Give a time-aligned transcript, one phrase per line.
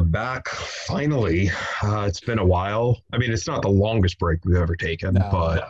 [0.00, 1.50] Are back finally.
[1.82, 3.02] Uh, it's been a while.
[3.12, 5.28] I mean, it's not the longest break we've ever taken, No.
[5.30, 5.68] but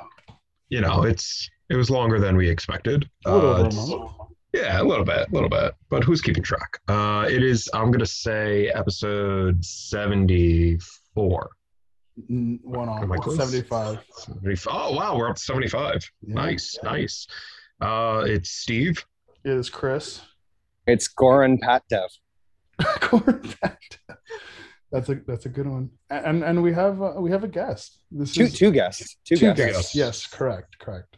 [0.69, 3.09] you know, it's it was longer than we expected.
[3.27, 4.13] A Uh, over a it's- month.
[4.53, 5.75] yeah, a little bit, a little bit.
[5.89, 6.79] But who's keeping track?
[6.87, 7.69] Uh, it is.
[7.75, 11.51] I'm gonna say episode seventy-four.
[12.29, 13.33] One Am I off.
[13.35, 13.99] 75.
[14.17, 14.73] 75.
[14.73, 16.09] Oh wow, we're up to seventy-five.
[16.23, 16.35] Yeah.
[16.35, 17.27] Nice, nice.
[17.81, 19.05] Uh, it's Steve.
[19.45, 20.21] It is Chris.
[20.87, 22.09] It's Goran Patdev.
[23.01, 23.43] Corn.
[24.93, 25.91] That's a that's a good one.
[26.11, 28.01] And and we have uh, we have a guest.
[28.11, 29.17] This Two is two guests.
[29.25, 29.77] Two, two guests.
[29.77, 29.95] guests.
[29.95, 31.17] Yes, correct, correct.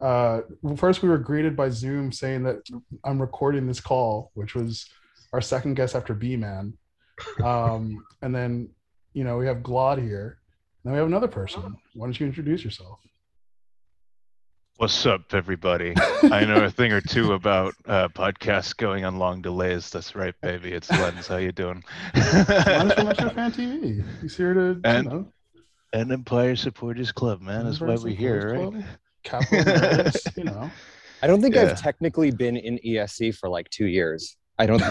[0.00, 0.40] Uh,
[0.76, 2.56] first we were greeted by Zoom saying that
[3.04, 4.88] I'm recording this call, which was
[5.32, 6.74] our second guest after B Man.
[7.42, 8.70] Um, and then
[9.12, 10.38] you know we have Glod here.
[10.82, 11.76] Then we have another person.
[11.94, 12.98] Why don't you introduce yourself?
[14.82, 15.94] What's up, everybody?
[16.24, 19.90] I know a thing or two about uh, podcasts going on long delays.
[19.90, 20.72] That's right, baby.
[20.72, 21.28] It's Lens.
[21.28, 21.84] How you doing?
[22.16, 24.04] Lance from Metro Fan TV.
[24.20, 25.32] He's here to And- you know
[25.92, 27.64] and Empire Supporters Club, man.
[27.66, 28.84] That's why we're here, Sports right?
[29.22, 30.68] Capital Nerds, you know.
[31.22, 31.62] I don't think Yeah.
[31.62, 34.36] I've technically been in ESC for like two years.
[34.58, 34.82] I don't.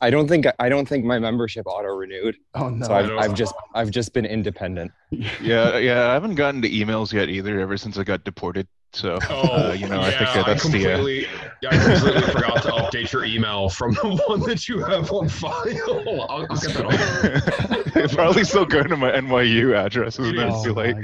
[0.00, 0.46] I don't think.
[0.58, 2.36] I don't think my membership auto renewed.
[2.54, 2.86] Oh no.
[2.86, 3.54] So I've, I've just.
[3.74, 4.92] I've just been independent.
[5.42, 6.08] Yeah, yeah.
[6.08, 7.60] I haven't gotten to emails yet either.
[7.60, 8.66] Ever since I got deported.
[8.92, 10.86] So, uh, you know, I think yeah, that that's the.
[10.86, 11.26] Uh, completely,
[11.68, 15.64] I completely forgot to update your email from the one that you have on file.
[16.30, 17.92] I'll, I'll get that on.
[18.02, 20.18] it's probably still going to my NYU address.
[20.18, 20.48] Isn't it?
[20.50, 20.96] Oh Too late.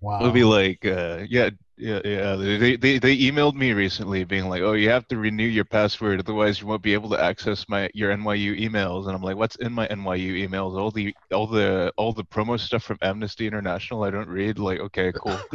[0.00, 0.20] Wow.
[0.20, 2.36] It'll be like, uh, yeah, yeah, yeah.
[2.36, 6.20] They, they they emailed me recently, being like, "Oh, you have to renew your password,
[6.20, 9.56] otherwise you won't be able to access my your NYU emails." And I'm like, "What's
[9.56, 10.78] in my NYU emails?
[10.78, 14.04] All the all the all the promo stuff from Amnesty International.
[14.04, 15.36] I don't read." Like, okay, cool.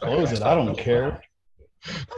[0.00, 0.42] Close it.
[0.42, 1.22] I don't care.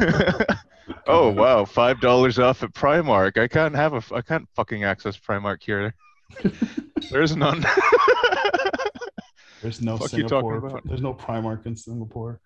[1.07, 3.39] oh wow, five dollars off at Primark.
[3.39, 5.95] I can't have a I can't fucking access Primark here.
[7.11, 7.65] There's none.
[9.62, 10.81] There's no Fuck Singapore.
[10.84, 12.41] There's no Primark in Singapore.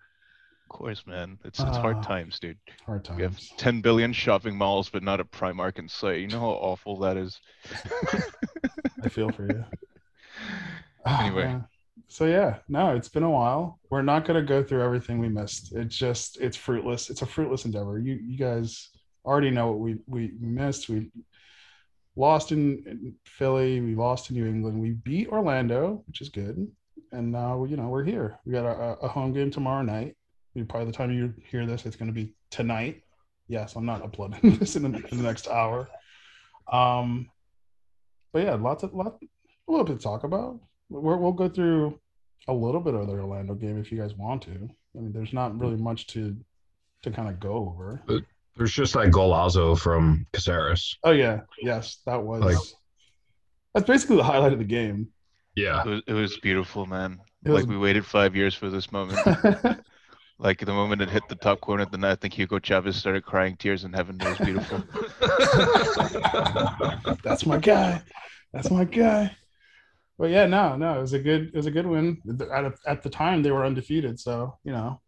[0.63, 1.37] of course, man.
[1.45, 2.01] It's it's hard Ah.
[2.01, 2.57] times, dude.
[2.85, 3.17] Hard times.
[3.17, 6.19] We have 10 billion shopping malls, but not a Primark in sight.
[6.21, 7.39] You know how awful that is.
[9.03, 9.63] I feel for you.
[11.05, 11.43] Anyway.
[11.45, 11.65] man.
[12.07, 13.79] So yeah, no, it's been a while.
[13.89, 15.73] We're not gonna go through everything we missed.
[15.73, 17.09] It's just it's fruitless.
[17.11, 17.99] It's a fruitless endeavor.
[17.99, 18.89] You you guys
[19.23, 20.89] already know what we we missed.
[20.89, 21.11] We
[22.15, 23.81] lost in, in Philly.
[23.81, 24.79] We lost in New England.
[24.81, 26.67] We beat Orlando, which is good.
[27.15, 28.37] And now you know we're here.
[28.45, 30.15] We got a, a home game tomorrow night.
[30.55, 33.01] By the time you hear this, it's going to be tonight.
[33.47, 35.87] Yes, I'm not uploading this in the, in the next hour.
[36.71, 37.29] Um,
[38.33, 40.59] but yeah, lots of lot, a little bit to talk about.
[40.89, 41.99] We're, we'll go through
[42.47, 44.51] a little bit of the Orlando game if you guys want to.
[44.51, 46.35] I mean, there's not really much to
[47.03, 48.01] to kind of go over.
[48.57, 50.97] There's just that golazo from Caceres.
[51.03, 52.43] Oh yeah, yes, that was.
[52.43, 52.57] Like-
[53.73, 55.09] that's basically the highlight of the game.
[55.55, 55.81] Yeah.
[55.83, 57.19] It was, it was beautiful, man.
[57.45, 59.19] It was- like we waited five years for this moment.
[60.39, 62.95] like the moment it hit the top corner of the net, I think Hugo Chavez
[62.97, 64.17] started crying tears in heaven.
[64.19, 64.83] It was beautiful.
[67.23, 68.01] That's my guy.
[68.53, 69.35] That's my guy.
[70.17, 72.21] But yeah, no, no, it was a good, it was a good win.
[72.53, 75.01] At, at the time, they were undefeated, so you know,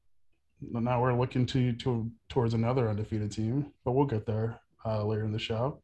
[0.61, 3.71] now we're looking to to towards another undefeated team.
[3.85, 5.81] But we'll get there uh, later in the show.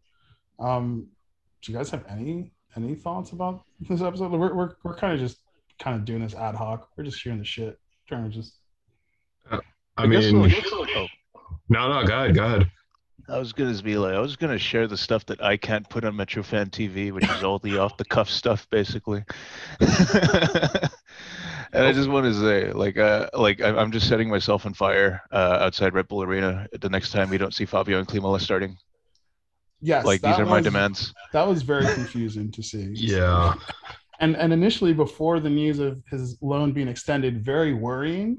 [0.59, 1.07] Um,
[1.62, 4.31] do you guys have any any thoughts about this episode?
[4.31, 5.39] We're we're, we're kind of just
[5.79, 6.89] kind of doing this ad hoc.
[6.97, 8.56] We're just shooting the shit, trying to just.
[9.96, 11.08] I guess mean, so- oh,
[11.70, 12.72] no, no, go ahead, go ahead.
[13.29, 16.03] I was gonna be like, I was gonna share the stuff that I can't put
[16.03, 19.23] on Metro Fan TV, which is all the off the cuff stuff, basically.
[19.79, 20.90] and
[21.85, 25.22] I just want to say, like, uh, like I- I'm just setting myself on fire
[25.31, 28.78] uh, outside Red Bull Arena the next time we don't see Fabio and Klimala starting.
[29.84, 31.14] Yes, like these that are my demands.
[31.34, 32.94] That was very confusing to see.
[32.96, 33.56] Yeah.
[34.20, 38.38] and and initially before the news of his loan being extended very worrying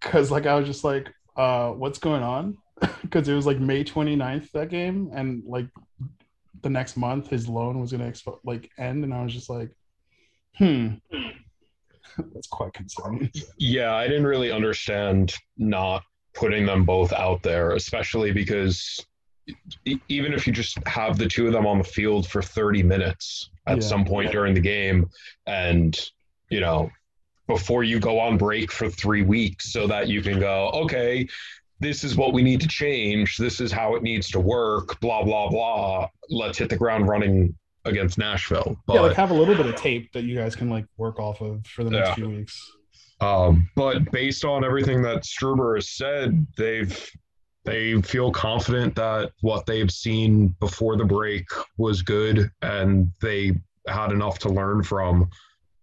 [0.00, 2.56] because like i was just like uh what's going on
[3.02, 5.68] because it was like may 29th that game and like
[6.62, 9.48] the next month his loan was going to expo- like end and i was just
[9.48, 9.70] like
[10.58, 10.88] hmm
[12.34, 13.30] that's quite concerning.
[13.58, 16.02] Yeah, I didn't really understand not
[16.34, 19.04] putting them both out there, especially because
[20.08, 23.50] even if you just have the two of them on the field for 30 minutes
[23.66, 23.82] at Yeah.
[23.82, 25.08] some point during the game
[25.46, 25.98] and
[26.50, 26.90] you know
[27.46, 31.26] before you go on break for 3 weeks so that you can go okay
[31.80, 35.22] this is what we need to change this is how it needs to work blah
[35.22, 37.54] blah blah let's hit the ground running
[37.86, 40.68] against Nashville but yeah, like have a little bit of tape that you guys can
[40.68, 42.14] like work off of for the next Yeah.
[42.14, 42.70] few weeks.
[43.22, 47.10] Um, but based on everything that Struber has said, they've
[47.64, 51.46] they feel confident that what they've seen before the break
[51.76, 53.52] was good, and they
[53.86, 55.28] had enough to learn from.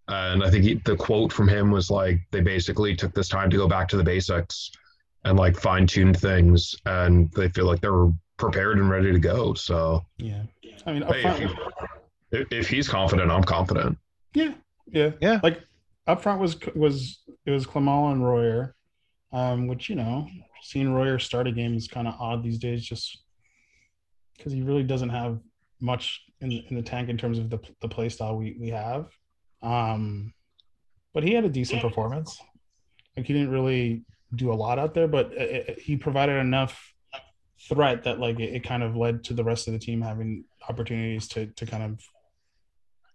[0.08, 3.50] And I think he, the quote from him was like, they basically took this time
[3.50, 4.72] to go back to the basics
[5.26, 8.08] and like fine tune things, and they feel like they're
[8.38, 9.54] prepared and ready to go.
[9.54, 10.44] So Yeah,
[10.86, 11.52] I mean, hey, if,
[12.32, 13.98] if, if he's confident, I'm confident.
[14.34, 14.54] yeah,
[14.88, 15.40] yeah, Yeah.
[15.44, 15.62] Like
[16.08, 18.76] up front was was it was Clement and Royer,
[19.34, 20.28] um, which you know,
[20.68, 23.24] seeing Royer start a game is kind of odd these days, just
[24.38, 25.40] because he really doesn't have
[25.80, 29.08] much in, in the tank in terms of the the play style we we have.
[29.62, 30.34] Um,
[31.14, 32.38] but he had a decent performance.
[33.16, 34.04] Like he didn't really
[34.36, 36.94] do a lot out there, but it, it- he provided enough
[37.70, 40.44] threat that like it, it kind of led to the rest of the team having
[40.70, 42.02] opportunities to to kind of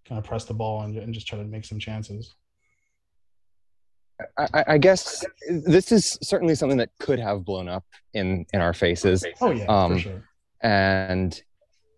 [0.08, 2.34] kind of press the ball and, and just try to make some chances.
[4.38, 8.72] I, I- guess this is certainly something that could have blown up in in our
[8.74, 9.24] faces.
[9.40, 10.22] Oh yeah, Um, for sure.
[10.62, 11.40] And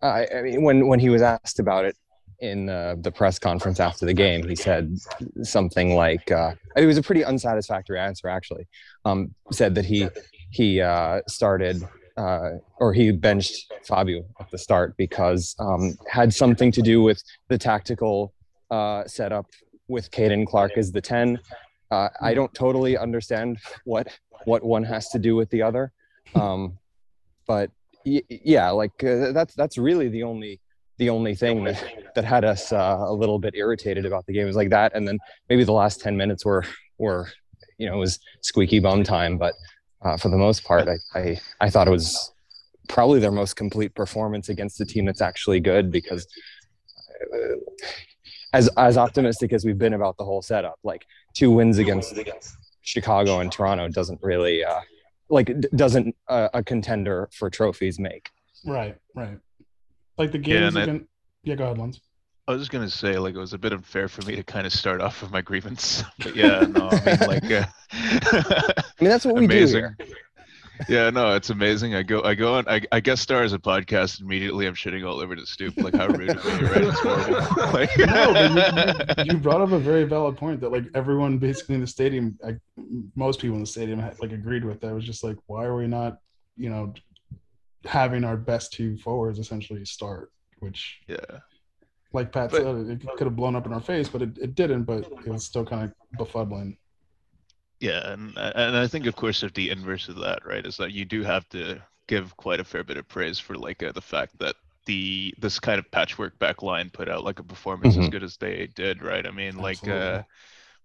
[0.01, 1.95] I, I mean, when when he was asked about it
[2.39, 4.95] in the, the press conference after the game, he said
[5.43, 8.67] something like, uh, "It was a pretty unsatisfactory answer, actually."
[9.05, 10.07] Um, said that he
[10.51, 11.83] he uh, started
[12.17, 17.21] uh, or he benched Fabio at the start because um, had something to do with
[17.49, 18.33] the tactical
[18.71, 19.45] uh, setup
[19.87, 21.39] with Caden Clark as the ten.
[21.91, 24.07] Uh, I don't totally understand what
[24.45, 25.91] what one has to do with the other,
[26.35, 26.77] um,
[27.47, 27.69] but
[28.05, 30.59] y- yeah, like uh, that's that's really the only
[30.97, 31.83] the only thing that
[32.15, 35.07] that had us uh, a little bit irritated about the game was like that, and
[35.07, 35.17] then
[35.49, 36.63] maybe the last ten minutes were
[36.97, 37.27] were
[37.77, 39.53] you know it was squeaky bum time, but
[40.01, 42.31] uh, for the most part, I, I I thought it was
[42.89, 46.25] probably their most complete performance against a team that's actually good because.
[47.33, 47.55] uh,
[48.53, 51.05] As, as optimistic as we've been about the whole setup, like
[51.35, 52.15] two wins against
[52.81, 54.79] Chicago and Toronto doesn't really uh,
[55.29, 58.29] like doesn't uh, a contender for trophies make.
[58.65, 59.37] Right, right.
[60.17, 61.07] Like the games and that- again.
[61.43, 62.01] Yeah, go ahead, Lens.
[62.47, 64.67] I was just gonna say, like, it was a bit unfair for me to kind
[64.67, 69.09] of start off with my grievance, but yeah, no, I mean, like, uh, I mean,
[69.09, 69.81] that's what we amazing.
[69.97, 70.15] do here.
[70.89, 71.95] Yeah, no, it's amazing.
[71.95, 74.21] I go, I go on, I, I guest star as a podcast.
[74.21, 75.75] Immediately, I'm shitting all over the stoop.
[75.77, 76.83] Like, how rude of me, right?
[76.83, 77.73] It's horrible.
[77.73, 81.75] Like, No, you, you, you brought up a very valid point that like everyone basically
[81.75, 82.59] in the stadium, like
[83.15, 84.81] most people in the stadium, had, like agreed with.
[84.81, 86.19] That It was just like, why are we not,
[86.57, 86.93] you know,
[87.85, 90.31] having our best two forwards essentially start?
[90.59, 91.17] Which, yeah,
[92.13, 94.55] like Pat But- said, it could have blown up in our face, but it, it
[94.55, 94.83] didn't.
[94.83, 96.77] But it was still kind of befuddling.
[97.79, 100.91] Yeah, and and I think, of course, of the inverse of that, right, is that
[100.93, 104.01] you do have to give quite a fair bit of praise for like uh, the
[104.01, 104.55] fact that
[104.85, 108.09] the this kind of patchwork back line put out like a performance as Mhm.
[108.09, 109.25] good as they did, right?
[109.27, 109.87] I mean, like.
[109.87, 110.23] uh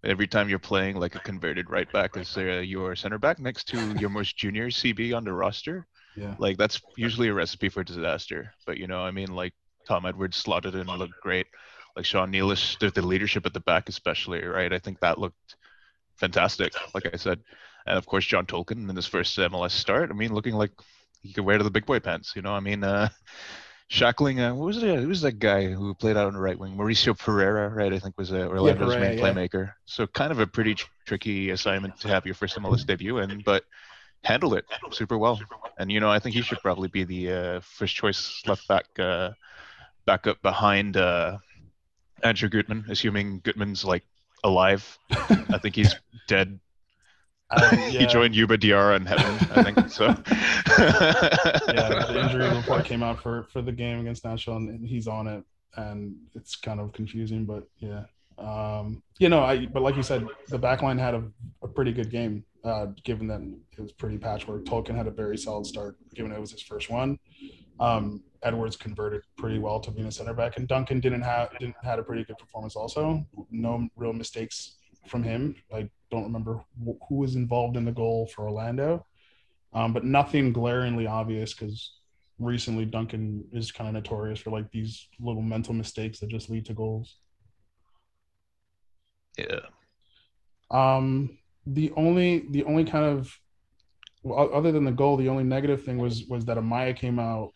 [0.04, 3.64] every time you're playing like a converted right back as uh, your center back next
[3.64, 6.36] to your most junior CB on the roster, Yeah.
[6.38, 8.54] like that's usually a recipe for disaster.
[8.66, 9.54] But you know, I mean, like
[9.86, 11.46] Tom Edwards slotted in and looked great.
[11.96, 14.72] Like Sean Nealis, the, the leadership at the back, especially, right?
[14.72, 15.56] I think that looked
[16.20, 16.72] fantastic.
[16.94, 17.40] Like I said,
[17.86, 20.10] and of course John Tolkin in his first MLS start.
[20.10, 20.70] I mean, looking like
[21.22, 22.34] he could wear the big boy pants.
[22.36, 23.08] You know, I mean, uh,
[23.88, 24.40] shackling.
[24.40, 25.00] Uh, what was it?
[25.00, 26.76] Who was that guy who played out on the right wing?
[26.76, 27.92] Mauricio Pereira, right?
[27.92, 29.24] I think was uh, Orlando's Pereira, main yeah.
[29.24, 29.72] playmaker.
[29.86, 33.42] So kind of a pretty tr- tricky assignment to have your first MLS debut in,
[33.44, 33.64] but
[34.22, 35.40] handled it super well.
[35.78, 38.86] And you know, I think he should probably be the uh, first choice left back,
[38.98, 39.30] uh,
[40.06, 41.38] back up behind uh,
[42.22, 44.04] Andrew Gutman, assuming Gutman's like
[44.44, 44.98] alive.
[45.10, 45.94] I think he's
[46.28, 46.58] dead.
[47.50, 49.90] Um, He joined Youba Diarra in heaven, I think.
[49.90, 50.06] So
[50.78, 55.26] yeah, the injury report came out for for the game against Nashville, and he's on
[55.26, 55.44] it,
[55.76, 58.04] and it's kind of confusing, but yeah,
[58.38, 61.24] um, you know, I but like you said, the back line had a,
[61.62, 63.40] a pretty good game, uh, given that
[63.76, 64.64] it was pretty patchwork.
[64.64, 67.18] Tolkin had a very solid start, given it was his first one.
[67.78, 71.76] Um, Edwards converted pretty well to being a center back, and Duncan didn't have didn't
[71.82, 73.26] had a pretty good performance also.
[73.50, 75.54] No real mistakes from him.
[75.74, 79.04] I don't remember wh- who was involved in the goal for Orlando
[79.72, 81.92] um, but nothing glaringly obvious because
[82.38, 86.66] recently Duncan is kind of notorious for like these little mental mistakes that just lead
[86.66, 87.16] to goals.
[89.38, 89.60] yeah.
[90.70, 93.36] Um, the only the only kind of
[94.22, 97.52] well, other than the goal, the only negative thing was was that Amaya came out.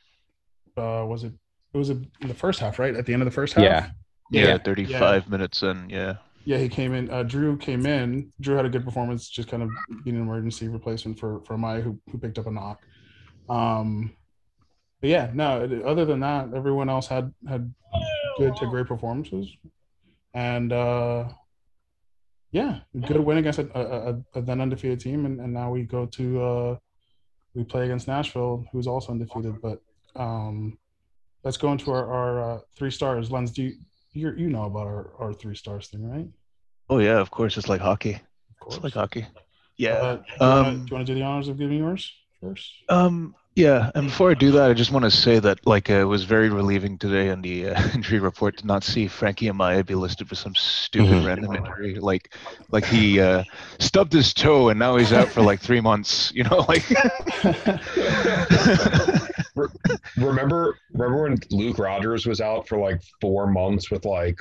[0.77, 1.33] Uh, was it?
[1.73, 2.95] It was a, in the first half, right?
[2.95, 3.65] At the end of the first half.
[3.65, 3.91] Yeah.
[4.31, 4.59] yeah, Yeah.
[4.59, 5.89] 35 minutes in.
[5.91, 6.15] Yeah.
[6.45, 7.11] Yeah, he came in.
[7.11, 8.31] Uh, Drew came in.
[8.41, 9.71] Drew had a good performance, just kind of
[10.05, 12.83] being an emergency replacement for for Maya, who who picked up a knock.
[13.49, 14.13] Um,
[15.01, 15.83] but yeah, no.
[15.87, 17.73] Other than that, everyone else had had
[18.37, 19.49] good to great performances,
[20.35, 21.29] and uh,
[22.53, 25.83] yeah, good win against a, a, a- a then undefeated team, and, and now we
[25.85, 26.77] go to uh,
[27.55, 29.63] we play against Nashville, who's also undefeated.
[29.63, 29.81] But
[30.17, 30.79] um,
[31.45, 33.31] let's go into our, our uh, three stars.
[33.31, 33.73] Lens, do you
[34.13, 36.29] you you know about our, our three stars thing, right?
[36.89, 37.57] Oh yeah, of course.
[37.57, 38.15] It's like hockey.
[38.51, 38.85] Of It's course.
[38.85, 39.27] like hockey.
[39.77, 39.95] Yeah.
[39.95, 42.13] Uh, do, you wanna, Um, do you want to do the honors of giving yours
[42.41, 42.73] first?
[42.89, 45.95] Um, yeah, and before I do that, I just want to say that like uh,
[45.95, 49.87] it was very relieving today on the uh, injury report to not see Frankie Amaya
[49.87, 51.25] be listed for some stupid Mhm.
[51.25, 52.35] random injury, like
[52.73, 53.45] like he uh,
[53.79, 56.33] stubbed his toe and now he's out for like three months.
[56.35, 56.85] You know, like
[60.17, 64.37] Remember, remember when Luke Rodgers was out for like four months with like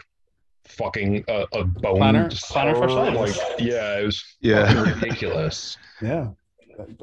[0.66, 2.74] fucking a, a bone Plantar- sore?
[2.74, 4.82] plantar Like, yeah, it was Yeah.
[4.94, 5.78] ridiculous.
[6.02, 6.30] yeah,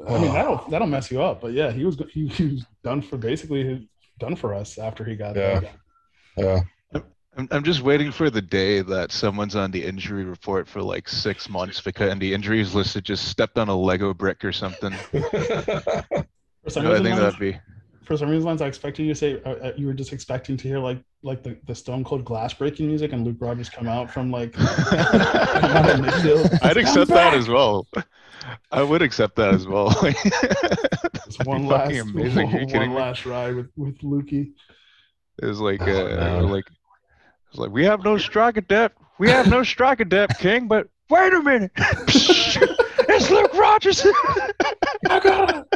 [0.07, 1.41] I mean that'll that'll mess you up.
[1.41, 3.87] But yeah, he was he, he was done for basically
[4.19, 5.59] done for us after he got Yeah.
[5.61, 5.71] there.
[6.37, 7.01] Yeah.
[7.37, 11.07] I'm, I'm just waiting for the day that someone's on the injury report for like
[11.07, 14.51] six months because and the injury is listed just stepped on a Lego brick or
[14.51, 14.91] something.
[16.63, 17.57] For some I think that'd be.
[18.03, 20.57] For some reason, Lance, I expected you to say uh, uh, you were just expecting
[20.57, 23.87] to hear like like the, the Stone Cold glass breaking music and Luke Rodgers come
[23.87, 26.51] out from like out of midfield.
[26.63, 27.33] I'd I'm accept that back!
[27.35, 27.87] as well.
[28.71, 29.95] I would accept that as well.
[31.33, 32.53] It's one last fucking amazing.
[32.53, 34.51] Are you one last ride with with Lukey.
[35.41, 36.73] It was like, Oh, uh, like, it
[37.51, 38.97] was like, we have no striker depth.
[39.17, 40.67] We have no striker depth, King.
[40.67, 44.05] But wait a minute, it's Luke Rogers.
[45.09, 45.67] I got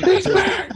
[0.00, 0.70] There's-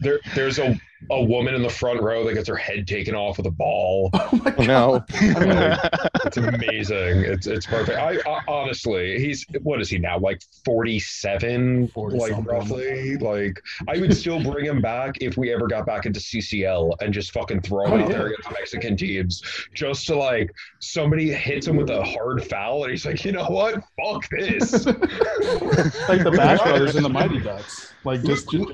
[0.00, 0.78] there, there's a,
[1.10, 4.10] a woman in the front row that gets her head taken off with a ball.
[4.32, 5.04] Oh my Oh, no.
[5.08, 5.10] god!
[5.36, 7.20] I mean, like, It's amazing.
[7.24, 7.98] It's it's perfect.
[7.98, 10.18] I, I honestly, he's what is he now?
[10.18, 12.44] Like 47, 40 like something.
[12.44, 13.16] roughly.
[13.16, 17.12] Like I would still bring him back if we ever got back into CCL and
[17.12, 18.16] just fucking throw him Oh, out yeah.
[18.18, 19.42] there against Mexican teams,
[19.74, 23.46] just to like somebody hits him with a hard foul and he's like, you know
[23.46, 23.74] what?
[23.98, 24.86] Fuck this.
[24.86, 27.92] like the Bash Brothers and the Mighty Ducks.
[28.04, 28.70] Like just, just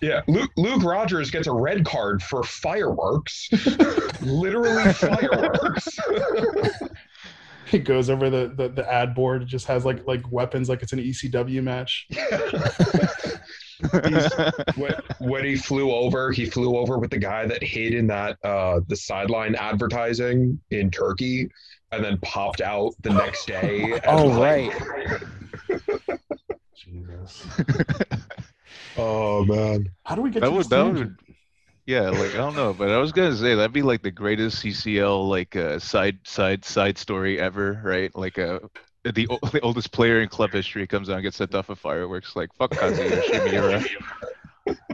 [0.00, 3.48] Yeah, Luke, Luke Rodgers gets a red card for fireworks.
[4.22, 5.98] Literally fireworks.
[7.66, 9.42] he goes over the, the the ad board.
[9.42, 12.06] It just has like like weapons, like it's an ECW match.
[14.76, 18.38] when, when he flew over, he flew over with the guy that hid in that
[18.44, 21.48] uh the sideline advertising in Turkey
[21.92, 23.98] and then popped out the next day.
[24.06, 24.72] Oh, like-
[26.76, 27.46] Jesus.
[28.96, 29.90] Oh man.
[30.04, 31.16] How do we get that to would that would.
[31.86, 34.58] Yeah, like I don't know, but I was gonna say that'd be like the greatest
[34.62, 38.14] CCL like uh, side side side story ever, right?
[38.14, 38.60] Like uh,
[39.04, 41.78] the o- the oldest player in club history comes out and gets set off with
[41.78, 42.36] fireworks.
[42.36, 43.82] Like fuck Kazuyoshi Miura.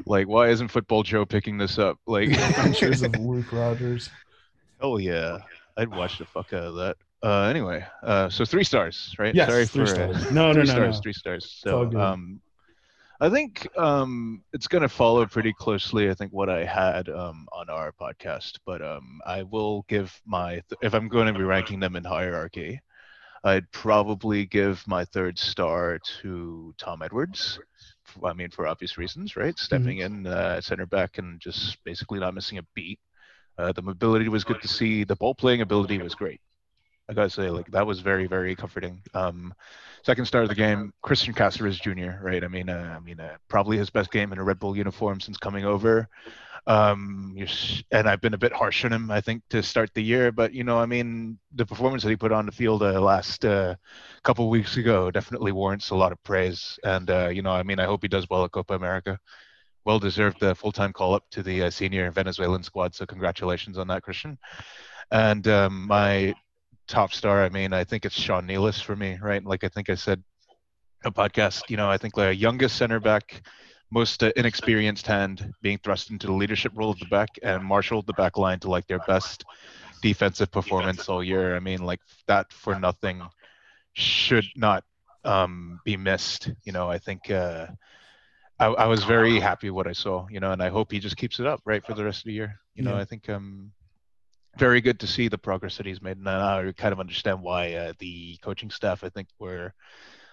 [0.06, 1.98] Like why isn't Football Joe picking this up?
[2.06, 4.10] Like Adventures of Luke Rodgers.
[4.80, 5.38] Oh yeah,
[5.76, 6.96] I'd watch the fuck out of that.
[7.22, 9.34] Uh, anyway, uh, so three stars, right?
[9.34, 10.30] Yes, Sorry three for uh, stars.
[10.30, 11.00] No, no, three no, stars, no.
[11.00, 11.56] three stars.
[11.58, 12.40] So, um,
[13.24, 16.10] I think um, it's gonna follow pretty closely.
[16.10, 20.50] I think what I had um, on our podcast, but um, I will give my
[20.68, 22.82] th- if I'm going to be ranking them in hierarchy,
[23.42, 27.58] I'd probably give my third star to Tom Edwards.
[28.22, 29.58] I mean, for obvious reasons, right?
[29.58, 33.00] Stepping in uh, center back and just basically not missing a beat.
[33.56, 35.02] Uh, the mobility was good to see.
[35.02, 36.42] The ball playing ability was great.
[37.08, 39.02] I gotta say, like that was very, very comforting.
[39.12, 39.54] Um,
[40.04, 42.24] second star of the game, Christian Cáceres Jr.
[42.24, 42.42] Right?
[42.42, 45.20] I mean, uh, I mean, uh, probably his best game in a Red Bull uniform
[45.20, 46.08] since coming over.
[46.66, 47.36] Um,
[47.90, 50.32] and I've been a bit harsh on him, I think, to start the year.
[50.32, 53.44] But you know, I mean, the performance that he put on the field uh, last
[53.44, 53.74] uh,
[54.22, 56.78] couple weeks ago definitely warrants a lot of praise.
[56.84, 59.18] And uh, you know, I mean, I hope he does well at Copa America.
[59.84, 62.94] Well deserved uh, full-time call-up to the uh, senior Venezuelan squad.
[62.94, 64.38] So congratulations on that, Christian.
[65.10, 66.34] And um, my
[66.86, 69.44] top star, I mean, I think it's Sean Nealis for me, right?
[69.44, 70.22] Like I think I said,
[71.04, 71.62] a podcast.
[71.68, 73.42] You know, I think the youngest center back,
[73.90, 78.06] most uh, inexperienced hand, being thrust into the leadership role of the back, and marshaled
[78.06, 79.44] the back line to like their best
[80.02, 81.56] defensive performance all year.
[81.56, 83.22] I mean, like that for nothing
[83.92, 84.84] should not
[85.24, 86.50] um, be missed.
[86.64, 87.30] You know, I think.
[87.30, 87.66] Uh,
[88.56, 91.16] I, I was very happy what I saw, you know, and I hope he just
[91.16, 92.60] keeps it up, right, for the rest of the year.
[92.76, 93.00] You know, Yeah.
[93.00, 93.72] I think um,
[94.58, 96.16] very good to see the progress that he's made.
[96.16, 99.72] And now I kind of understand why uh, the coaching staff, I think, were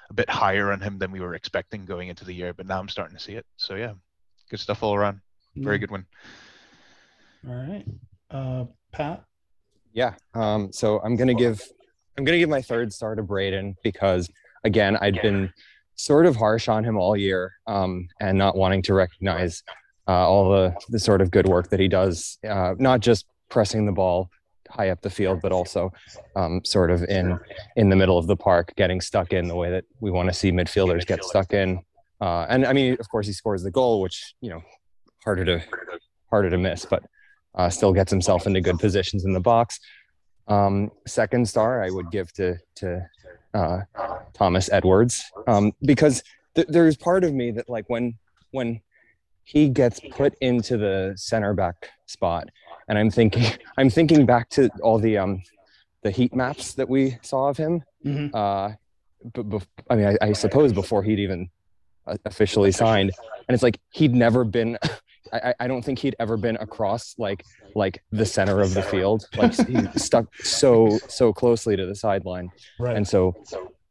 [0.10, 2.54] a bit higher on him than we were expecting going into the year.
[2.54, 3.46] But now I'm starting to see it.
[3.58, 3.94] So yeah,
[4.50, 5.22] good stuff all around.
[5.56, 6.06] Very good one.
[7.48, 7.86] All right,
[8.30, 9.26] uh, Pat.
[9.94, 10.14] Yeah.
[10.34, 11.62] Um, so I'm gonna give
[12.18, 14.30] I'm gonna give my third star to Braden because
[14.64, 15.52] again I'd been
[15.96, 19.64] sort of harsh on him all year um, and not wanting to recognize
[20.08, 23.86] uh, all the the sort of good work that he does, uh, not just pressing
[23.86, 24.32] the ball
[24.72, 25.92] high up the field, but also
[26.36, 27.38] um, sort of in
[27.76, 30.34] in the middle of the park, getting stuck in the way that we want to
[30.34, 31.80] see midfielders get stuck in.
[32.20, 34.62] Uh, and I mean, of course, he scores the goal, which you know
[35.24, 35.62] harder to
[36.30, 37.04] harder to miss, but
[37.56, 39.80] uh, still gets himself into good positions in the box.
[40.48, 43.06] Um, second star, I would give to to
[43.54, 43.82] uh,
[44.34, 46.24] Thomas Edwards um, because
[46.56, 48.18] th- there's part of me that like when
[48.52, 48.82] when
[49.52, 52.48] he gets put into the center back spot,
[52.88, 53.46] and I'm thinking
[53.78, 55.42] I'm thinking back to all the um
[56.04, 57.84] the heat maps that we saw of him.
[58.06, 58.30] Mhm.
[58.34, 58.76] Uh,
[59.36, 61.50] but bef- I mean, I, I suppose before he'd even
[62.08, 63.12] uh, officially signed,
[63.48, 64.78] and it's like he'd never been.
[65.34, 67.44] I, I- I don't think he'd ever been across like
[67.76, 69.26] like the center of the field.
[69.38, 72.96] Like he stuck so so closely to the sideline, Right.
[72.98, 73.36] and so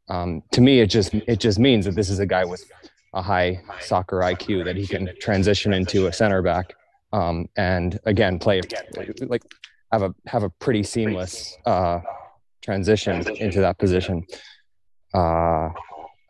[0.09, 2.63] um, to me, it just it just means that this is a guy with
[3.13, 6.73] a high soccer IQ that he can transition into a center back,
[7.13, 8.61] um, and again play
[9.27, 9.43] like
[9.91, 11.99] have a have a pretty seamless uh,
[12.61, 14.23] transition into that position.
[15.13, 15.69] Uh,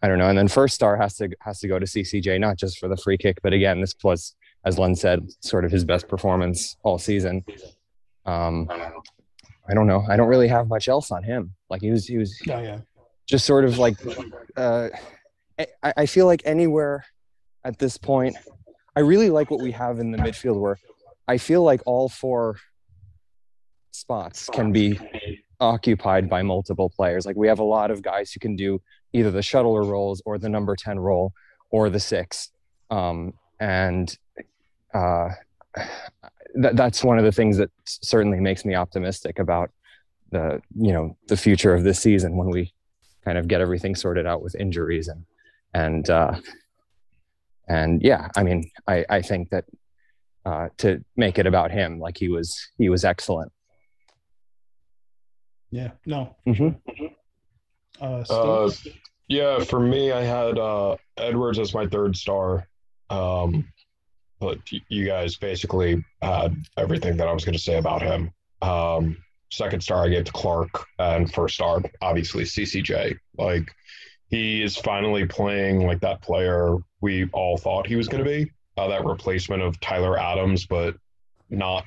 [0.04, 0.30] I don't know.
[0.30, 2.98] And then first star has to has to go to CCJ, not just for the
[2.98, 4.36] free kick, but again, this was,
[4.66, 7.44] as Len said, sort of his best performance all season.
[8.26, 8.68] Um,
[9.70, 10.04] I don't know.
[10.10, 11.54] I don't really have much else on him.
[11.70, 12.80] Like he was he was Oh yeah.
[13.28, 13.96] just sort of like
[14.58, 14.90] uh,
[15.60, 17.06] I, I feel like anywhere
[17.64, 18.36] at this point,
[18.96, 20.78] I really like what we have in the midfield where
[21.28, 22.58] I feel like all four
[23.92, 25.00] spots can be
[25.60, 27.26] occupied by multiple players.
[27.26, 28.82] Like we have a lot of guys who can do
[29.14, 31.34] either the shuttler roles or the number 10 role
[31.70, 32.52] or the six.
[32.90, 34.18] Um, and
[34.94, 35.30] uh,
[36.56, 39.70] that, that's one of the things that certainly makes me optimistic about
[40.32, 42.74] the, you know, the future of this season when we
[43.24, 45.26] kind of get everything sorted out with injuries and,
[45.74, 46.34] and, uh,
[47.68, 49.66] and yeah, I mean, I, I think that
[50.46, 53.52] uh, to make it about him, like he was, he was excellent.
[55.72, 55.92] Yeah.
[56.06, 56.36] No.
[56.46, 56.80] Mhm.
[58.02, 58.70] Uh, Uh,
[59.28, 62.68] yeah, for me, I had uh, Edwards as my third star.
[63.10, 63.68] Um,
[64.40, 64.58] but
[64.90, 68.32] you guys basically had everything that I was going to say about him.
[68.62, 69.18] Um,
[69.52, 73.18] second star, I gave to Clark, and first star, obviously CCJ.
[73.38, 73.72] Like
[74.32, 78.52] he is finally playing like that player we all thought he was going to be.
[78.78, 80.96] Uh, that replacement of Tyler Adams, but
[81.50, 81.84] not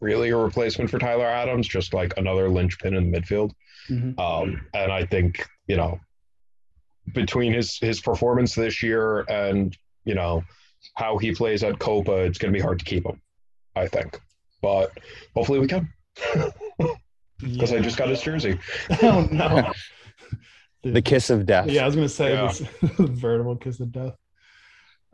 [0.00, 3.52] really a replacement for Tyler Adams, just like another linchpin in the midfield.
[3.88, 4.18] Mhm.
[4.18, 6.00] Um, and I think you know
[7.14, 10.42] between his his performance this year and you know
[10.94, 13.20] how he plays at Copa, it's going to be hard to keep him.
[13.76, 14.20] I think,
[14.60, 14.90] but
[15.34, 15.92] hopefully we can
[17.40, 18.58] because I just got his jersey.
[19.02, 19.72] oh no.
[20.92, 21.68] The kiss of death.
[21.68, 22.46] Yeah, I was gonna say Yeah.
[22.46, 22.60] this
[22.98, 24.14] veritable kiss of death.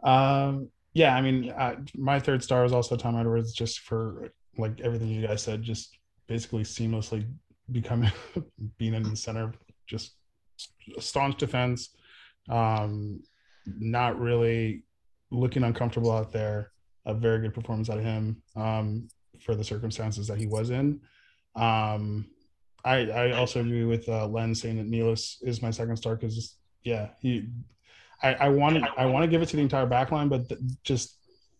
[0.02, 4.80] Um, yeah, I mean, uh, my third star is also Tom Edwards, just for like
[4.80, 7.26] everything you guys said, just basically seamlessly
[7.70, 8.10] becoming
[8.78, 9.54] being in the center,
[9.86, 10.12] just
[10.98, 11.94] staunch defense,
[12.50, 13.20] um,
[13.66, 14.82] not really
[15.30, 16.70] looking uncomfortable out there.
[17.04, 19.08] A very good performance out of him um,
[19.40, 21.00] for the circumstances that he was in.
[21.56, 22.26] Um,
[22.84, 26.56] I I also agree with uh, Len saying that Nealis is my second star because
[26.84, 27.48] yeah he
[28.22, 31.18] I I want I want to give it to the entire backline, but th- just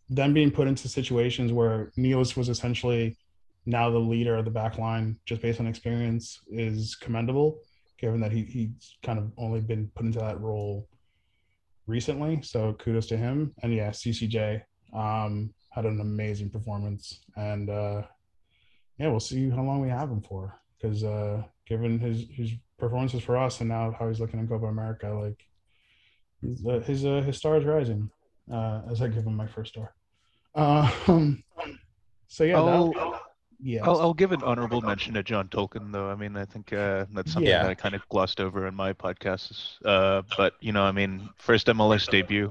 [0.09, 3.17] them being put into situations where Nealis was essentially
[3.67, 7.61] now the leader of the backline just based on experience is commendable,
[7.99, 10.89] given that he he's kind of only been put into that role
[11.87, 12.41] recently.
[12.43, 13.55] So kudos to him.
[13.63, 18.03] And yeah, CCJ um, had an amazing performance, and uh,
[18.99, 20.62] yeah, we'll see how long we have him for.
[20.83, 24.66] Because uh, given his his performances for us, and now how he's looking in Copa
[24.66, 25.47] America, like
[26.40, 28.11] his uh, his, uh, his star is rising.
[28.53, 29.95] Uh, as I give him my first star.
[30.57, 31.45] Um,
[32.27, 33.21] so yeah, I'll, that,
[33.62, 33.85] yeah.
[33.85, 36.11] I'll, I'll give an honorable mention to John Tolkin, though.
[36.11, 37.62] I mean, I think uh, that's something Yeah.
[37.62, 39.77] that I kind of glossed over in my podcasts.
[39.85, 42.51] Uh, but you know, I mean, first MLS debut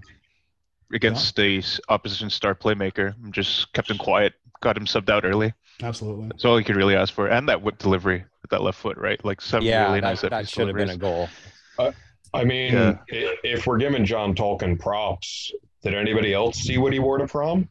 [0.94, 5.54] against the opposition star playmaker, just kept him quiet, got him subbed out early.
[5.82, 6.28] Absolutely.
[6.30, 8.98] That's all you could really ask for, and that whip delivery with that left foot,
[8.98, 9.24] right?
[9.26, 11.30] Like some Yeah, really that, nice that set-piece should have been a deliveries.
[11.78, 11.88] goal.
[11.88, 11.92] Uh,
[12.34, 12.98] I mean, Yeah.
[13.44, 15.52] if we're giving John Tolkin props,
[15.84, 17.68] did anybody else see what he wore to prom?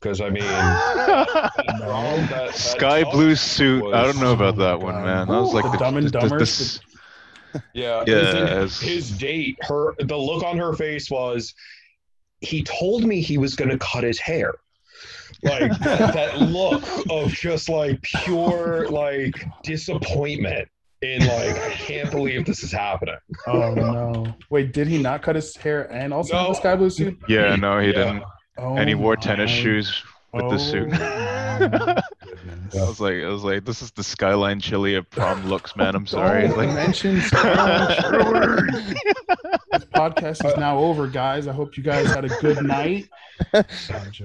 [0.00, 3.92] Because I mean, that- that Sky blue suit.
[3.94, 5.04] I don't know about Oh that one, God.
[5.04, 5.28] man.
[5.28, 6.80] That was like The the, Dumb and the- the- Dumber, the
[7.74, 11.54] Yeah, Yeah, his- his date, her the look on her face was,
[12.40, 14.54] he told me he was going to cut his hair.
[15.42, 20.68] Like that, that look of just like pure like disappointment
[21.02, 23.16] in like I can't believe this is happening.
[23.46, 24.34] Oh no!
[24.50, 26.48] Wait, did he not cut his hair and also No.
[26.48, 27.18] the sky blue suit?
[27.28, 27.92] yeah, no, he Yeah.
[27.92, 28.22] didn't.
[28.58, 30.02] Oh, And he oh wore my- tennis shoes
[30.34, 30.88] with the suit.
[30.92, 32.76] Oh, my goodness.
[32.76, 35.94] I was like, I was like, this is the skyline chili of prom looks, man.
[35.94, 36.48] I'm sorry.
[36.48, 38.94] Don't Like, mention Skyline Chili.
[39.72, 41.46] This podcast is now over, guys.
[41.46, 43.08] I hope you guys had a good night.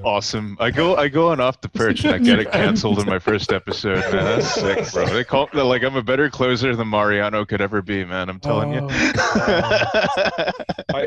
[0.03, 0.57] Awesome.
[0.59, 3.17] I go, I go on off the perch and I get it canceled in my
[3.17, 4.11] first episode, man.
[4.11, 5.05] That's sick, bro.
[5.05, 8.27] They call they're like I'm a better closer than Mariano could ever be, man.
[8.29, 8.81] I'm telling you.
[8.81, 10.51] Oh,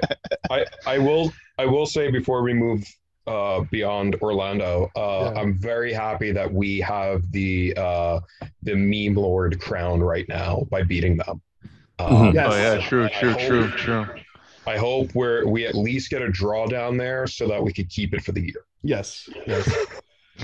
[0.50, 2.82] I I will I will say before we move
[3.26, 5.40] uh, beyond Orlando, uh, Yeah.
[5.42, 8.20] I'm very happy that we have the uh,
[8.62, 11.42] the meme lord crown right now by beating them.
[11.98, 12.32] Um.
[12.34, 12.48] Yes.
[12.50, 14.06] Oh yeah, true, true, hope- true, true.
[14.68, 17.88] I hope we're we at least get a draw down there so that we could
[17.88, 18.64] keep it for the year.
[18.82, 19.68] yes, yes.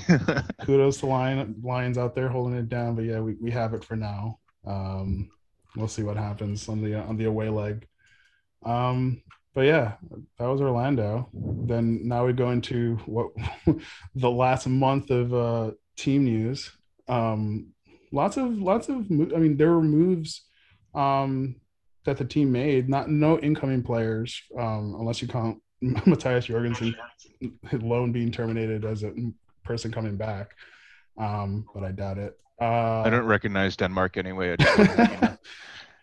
[0.65, 3.85] Kudos to Lion Lions out there holding it down, but yeah, we, we have it
[3.85, 4.41] for now.
[4.67, 5.31] Um,
[5.77, 7.87] we'll see what happens on the on the away leg.
[8.65, 9.23] Um,
[9.55, 9.93] but yeah,
[10.39, 11.29] that was Orlando.
[11.33, 13.31] Then now we go into what
[14.15, 16.73] the last month of uh, team news.
[17.09, 17.69] Um,
[18.11, 20.45] lots of lots of mo- I mean, there were moves
[20.95, 21.57] um,
[22.05, 22.89] that the team made.
[22.89, 25.61] Not no incoming players, um, unless you count
[26.07, 26.95] Matthias Jorgensen
[27.69, 29.13] his loan being terminated as a
[29.65, 30.51] person coming back.
[31.19, 32.39] Um, but I doubt it.
[32.61, 34.53] Uh, I don't recognize Denmark anyway.
[34.53, 35.37] I just wanted to let you know.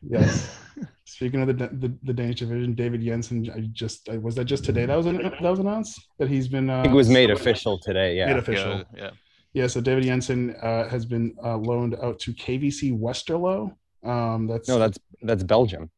[0.09, 0.57] Yes.
[1.05, 3.47] Speaking of the, the the Danish division, David Jensen.
[3.55, 6.47] I just I, was that just today that was an, that was announced that he's
[6.47, 6.71] been.
[6.71, 8.15] Uh, it was made official today.
[8.15, 8.37] Made Yeah.
[8.37, 8.71] official.
[8.79, 9.09] Yeah, yeah.
[9.53, 9.67] Yeah.
[9.67, 13.75] So David Jensen uh, has been uh, loaned out to KVC Westerlo.
[14.03, 15.89] Um, that's No, that's that's Belgium.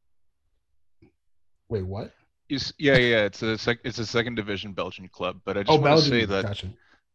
[1.70, 2.12] wait what?
[2.50, 3.24] You yeah, yeah.
[3.26, 6.06] It's a sec- it's a second division Belgian club, but I just Oh, want to
[6.10, 6.68] say that gotcha.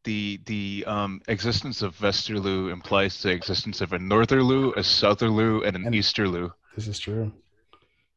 [0.05, 5.77] the the um, existence of Westerloo implies the existence of a Northerloo, a Southerloo, and
[5.77, 6.51] an And- Easterloo.
[6.75, 7.33] This is true.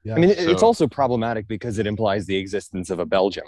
[0.03, 0.15] Yeah.
[0.15, 3.47] I mean, it- it's also problematic because it implies the existence of a Belgium.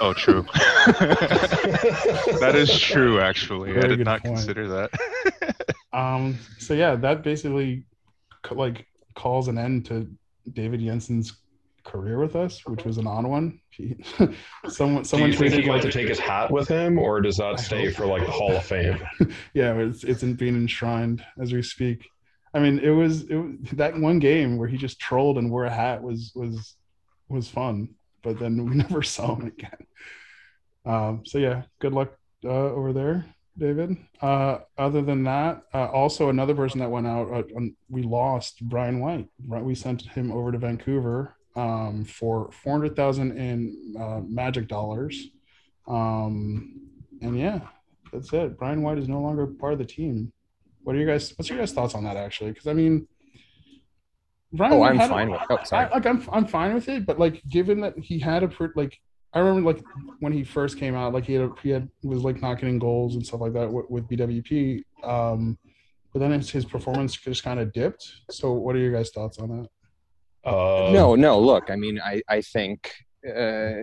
[0.00, 0.42] Oh, true.
[0.86, 3.76] that is true, actually.
[3.76, 4.36] I did not point.
[4.36, 4.90] consider that.
[5.92, 7.84] Um, so yeah, that basically c-
[8.50, 10.08] like calls an end to
[10.52, 11.40] David Jensen's
[11.86, 13.60] career with us, which was an on one.
[13.70, 13.96] He,
[14.68, 17.20] someone Do someone you tweeted he like like to take his hat with him, or
[17.20, 19.00] does that stay for like the Hall of Fame?
[19.54, 22.06] yeah, it's it's in being enshrined as we speak.
[22.52, 25.64] I mean, it was it was, that one game where he just trolled and wore
[25.64, 26.76] a hat was was
[27.28, 29.86] was fun, but then we never saw him again.
[30.84, 32.12] Um, so yeah, good luck
[32.44, 33.26] uh, over there,
[33.58, 33.96] David.
[34.20, 38.60] Uh, other than that, uh, also another person that went out, uh, um, we lost
[38.68, 39.28] Brian White.
[39.46, 44.68] Right, we sent him over to Vancouver um, for four hundred thousand in uh, Magic
[44.68, 45.28] dollars,
[45.88, 46.80] um,
[47.22, 47.60] and yeah,
[48.12, 48.58] that's it.
[48.58, 50.32] Brian White is no longer part of the team.
[50.82, 51.32] What are you guys?
[51.36, 52.16] What's your guys' thoughts on that?
[52.16, 53.08] Actually, because I mean,
[54.52, 55.40] Brian Oh, White I'm had a- fine with.
[55.50, 58.50] Oh, I, like I'm I'm fine with it, but like given that he had a
[58.76, 58.98] like
[59.36, 59.84] I remember like
[60.20, 62.78] when he first came out, like he had a, he had was like not getting
[62.78, 64.82] goals and stuff like that with, with BWP.
[65.04, 65.58] Um,
[66.14, 68.10] but then his, his performance just kind of dipped.
[68.30, 70.50] So what are your guys' thoughts on that?
[70.50, 71.38] Uh, no, no.
[71.38, 72.94] Look, I mean, I I think
[73.28, 73.82] uh,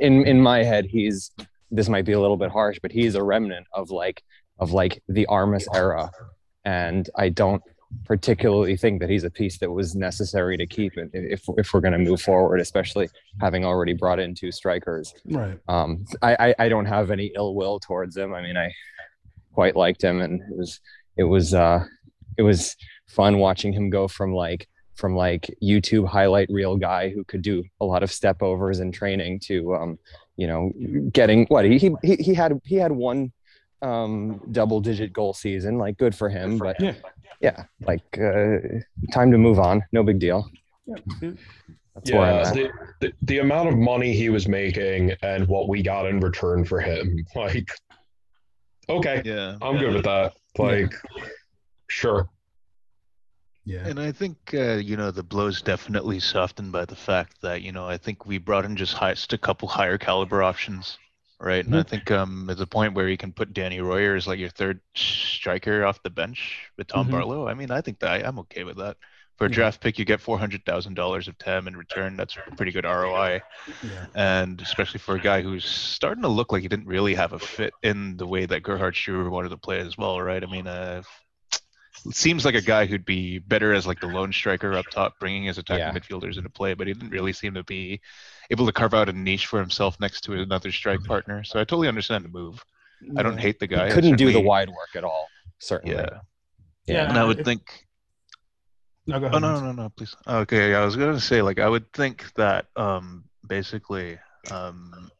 [0.00, 1.30] in in my head, he's
[1.70, 4.24] this might be a little bit harsh, but he's a remnant of like
[4.58, 6.10] of like the Armas era,
[6.64, 7.62] and I don't
[8.04, 11.92] particularly think that he's a piece that was necessary to keep if if we're going
[11.92, 13.08] to move forward, especially
[13.40, 15.14] having already brought in two strikers.
[15.24, 15.58] Right.
[15.68, 18.34] Um, I, I I don't have any ill will towards him.
[18.34, 18.72] I mean, I
[19.52, 20.80] quite liked him, and it was
[21.16, 21.84] it was uh
[22.38, 22.76] it was
[23.08, 27.64] fun watching him go from like from like YouTube highlight reel guy who could do
[27.80, 29.98] a lot of step overs in training to um
[30.36, 30.70] you know
[31.12, 33.32] getting what he he he had he had one
[33.82, 36.94] um double digit goal season like good for him but Yeah.
[37.40, 38.58] yeah like uh
[39.12, 40.48] time to move on no big deal
[40.86, 40.96] Yeah.
[41.94, 46.06] that's Yeah, the, the, the amount of money he was making and what we got
[46.06, 47.68] in return for him, like,
[48.88, 49.56] okay, Yeah.
[49.60, 50.34] I'm good with that.
[50.58, 50.92] Like,
[51.88, 52.28] sure.
[53.64, 53.86] Yeah.
[53.86, 57.72] And I think uh, you know the blow's definitely softened by the fact that you
[57.72, 60.98] know I think we brought in just, high, just a couple higher caliber options,
[61.40, 61.64] right?
[61.64, 64.38] And I think um, at the point where you can put Danny Royer as like
[64.38, 67.10] your third striker off the bench with Tom Mhm.
[67.10, 68.96] Barlow, I mean I think that I, I'm okay with that
[69.38, 69.50] For a Yeah.
[69.50, 72.16] draft pick, you get four hundred thousand dollars of TAM in return.
[72.16, 73.42] That's a pretty good ROI,
[73.82, 74.06] Yeah.
[74.14, 77.40] and especially for a guy who's starting to look like he didn't really have a
[77.40, 80.42] fit in the way that Gerhard Struber wanted to play as well, right?
[80.42, 81.02] I mean, uh,
[82.06, 85.18] it seems like a guy who'd be better as like the lone striker up top,
[85.18, 85.94] bringing his attacking Yeah.
[85.94, 88.00] midfielders into play, but he didn't really seem to be
[88.50, 91.44] able to carve out a niche for himself next to another strike partner.
[91.44, 92.62] So I totally understand the move.
[93.16, 93.86] I don't hate the guy.
[93.86, 95.28] He couldn't do the wide work at all.
[95.58, 95.96] Certainly.
[95.96, 96.18] Yeah.
[96.86, 97.86] Yeah, And I would think
[99.06, 99.36] No, go ahead.
[99.36, 100.16] Oh no no no please.
[100.26, 104.18] Okay, I was gonna say like I would think that um basically
[104.50, 105.10] um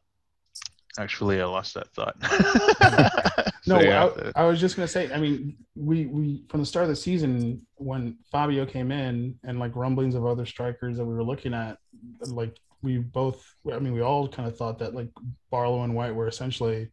[0.98, 2.16] actually I lost that thought.
[3.66, 5.12] No, So, yeah, I, I was just gonna say.
[5.12, 9.58] I mean, we we from the start of the season when Fabio came in and
[9.58, 11.76] like rumblings of other strikers that we were looking at,
[12.22, 13.54] like we both.
[13.72, 15.08] I mean, we all kind of thought that like
[15.50, 16.88] Barlow and White were essentially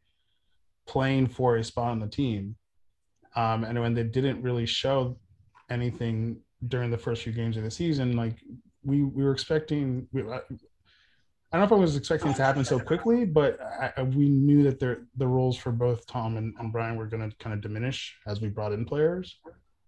[0.86, 2.56] playing for a spot on the team,
[3.36, 5.17] um, and when they didn't really show
[5.69, 8.38] anything during the first few games of the season, like
[8.84, 10.08] we we were expecting.
[10.12, 10.41] We, I,
[11.52, 14.28] I don't know if I was expecting it to happen so quickly, but I, we
[14.28, 17.62] knew that the roles for both Tom and, and Brian were going to kind of
[17.62, 19.39] diminish as we brought in players.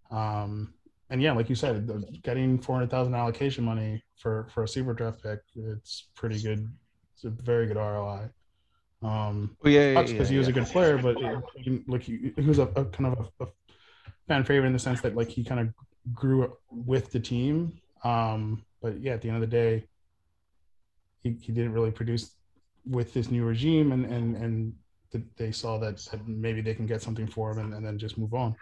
[0.10, 0.74] Um,
[1.10, 5.24] and yeah, like you said, the, getting 400,000 allocation money for, for a super draft
[5.24, 6.68] pick, it's pretty good.
[7.16, 8.30] It's a very good ROI.
[9.02, 12.04] Um, oh, yeah, yeah, yeah, because he was a good player, but it, he- like
[12.04, 13.48] he, he was a, a kind of a, a
[14.28, 15.70] fan favorite in the sense that like he kind of
[16.14, 17.80] grew up with the team.
[18.04, 19.86] Um, but yeah, at the end of the day,
[21.24, 22.36] he, he didn't really produce
[22.86, 24.74] with this new regime, and and and
[25.12, 27.98] th- they saw that, that maybe they can get something for him, and, and then
[27.98, 28.56] just move on.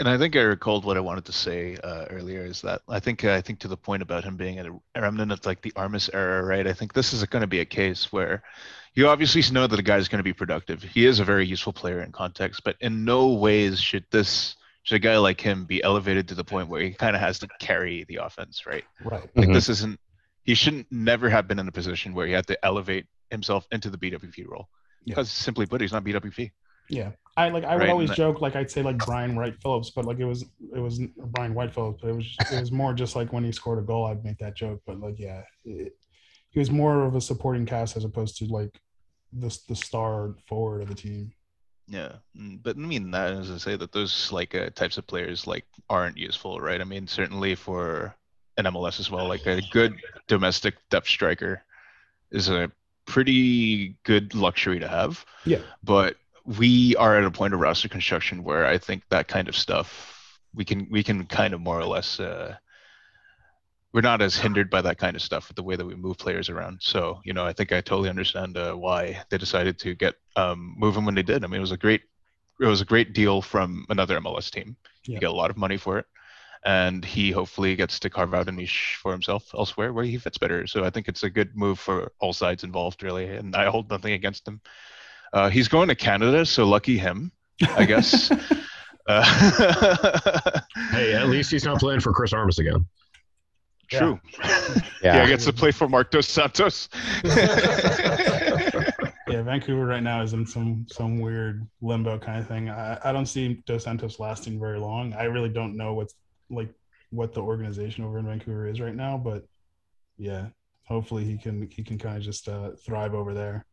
[0.00, 2.98] And I think I recalled what I wanted to say uh, earlier is that I
[2.98, 6.10] think I think to the point about him being a remnant of like the Armas
[6.12, 6.66] era, right?
[6.66, 8.42] I think this is going to be a case where
[8.94, 10.82] you obviously know that a guy is going to be productive.
[10.82, 14.96] He is a very useful player in context, but in no ways should this should
[14.96, 17.48] a guy like him be elevated to the point where he kind of has to
[17.60, 18.84] carry the offense, right?
[19.04, 19.22] Right.
[19.36, 19.54] Like Mhm.
[19.54, 20.00] this isn't
[20.42, 23.90] he shouldn't never have been in a position where he had to elevate himself into
[23.90, 24.68] the BWP role.
[25.04, 25.12] Yeah.
[25.12, 26.50] Because simply put, he's not BWP.
[26.88, 27.12] Yeah.
[27.36, 29.90] I like I would Right, always and- joke like I'd say like Brian Wright Phillips,
[29.90, 30.42] but like it was
[30.74, 33.50] it was Brian White Phillips, but it was it was more just like when he
[33.50, 34.80] scored a goal, I'd make that joke.
[34.86, 35.96] But like yeah, it,
[36.50, 38.80] he was more of a supporting cast as opposed to like
[39.32, 41.32] the the star forward of the team.
[41.88, 45.06] Yeah, mm, but I mean that is to say that those like uh, types of
[45.08, 46.80] players like aren't useful, right?
[46.80, 48.14] I mean certainly for
[48.58, 49.96] an MLS as well, like a good
[50.28, 51.64] domestic depth striker
[52.30, 52.70] is a
[53.06, 55.24] pretty good luxury to have.
[55.44, 55.58] Yeah.
[55.82, 59.56] But we are at a point of roster construction where I think that kind of
[59.56, 62.56] stuff we can we can kind of more or less uh,
[63.92, 66.18] we're not as hindered by that kind of stuff with the way that we move
[66.18, 66.78] players around.
[66.82, 70.74] So you know I think I totally understand uh, why they decided to get um,
[70.76, 71.44] move him when they did.
[71.44, 72.02] I mean it was a great
[72.60, 74.76] it was a great deal from another MLS team.
[75.04, 75.14] Yeah.
[75.14, 76.06] You get a lot of money for it.
[76.66, 80.38] And he hopefully gets to carve out a niche for himself elsewhere where he fits
[80.38, 80.66] better.
[80.66, 83.26] So I think it's a good move for all sides involved, really.
[83.26, 84.62] And I hold nothing against him.
[85.34, 87.32] Uh, he's going to Canada, so lucky him,
[87.76, 88.30] I guess.
[89.08, 92.86] uh, Hey, at least he's not playing for Chris Armas again.
[93.90, 94.20] True.
[94.42, 94.74] Yeah.
[95.02, 96.88] Yeah, he gets to play for Marc Dos Santos.
[99.26, 102.68] Yeah, Vancouver right now is in some some weird limbo kind of thing.
[102.68, 105.14] I, I don't see Dos Santos lasting very long.
[105.14, 106.14] I really don't know what's
[106.50, 106.68] like
[107.10, 109.44] what the organization over in Vancouver is right now, but
[110.18, 110.48] yeah,
[110.84, 113.64] hopefully he can he can kind of just uh, thrive over there.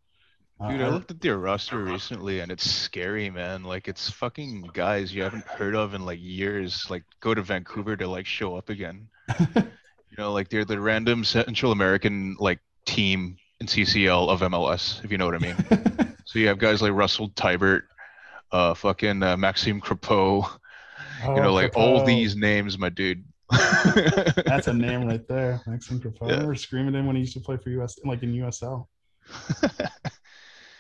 [0.69, 3.63] Dude, I I- looked at their roster recently and it's scary, man.
[3.63, 7.95] Like it's fucking guys you haven't heard of in like years, like go to Vancouver
[7.97, 9.07] to like show up again.
[9.39, 15.11] You know, like they're the random Central American like team in CCL of MLS, if
[15.11, 15.55] you know what I mean.
[16.25, 17.83] so you have guys like Russell Teibert,
[18.51, 20.47] uh, fucking uh, Maxime Crepeau,
[21.23, 23.23] Oh, you know, like all these names, my dude.
[23.51, 26.23] That's a name right there, Maxime Crepeau.
[26.23, 26.33] I Yeah.
[26.33, 28.87] remember screaming him when he used to play for US, like in USL.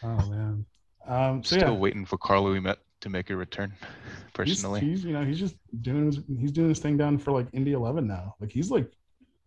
[0.03, 0.65] Oh man.
[1.07, 4.81] Um, so Still yeah, waiting for Karl Ouimette to make a return, he's, personally.
[4.81, 7.73] he's you know he's just doing his he's doing his thing down for like Indy
[7.73, 8.35] Eleven now.
[8.39, 8.91] Like he's like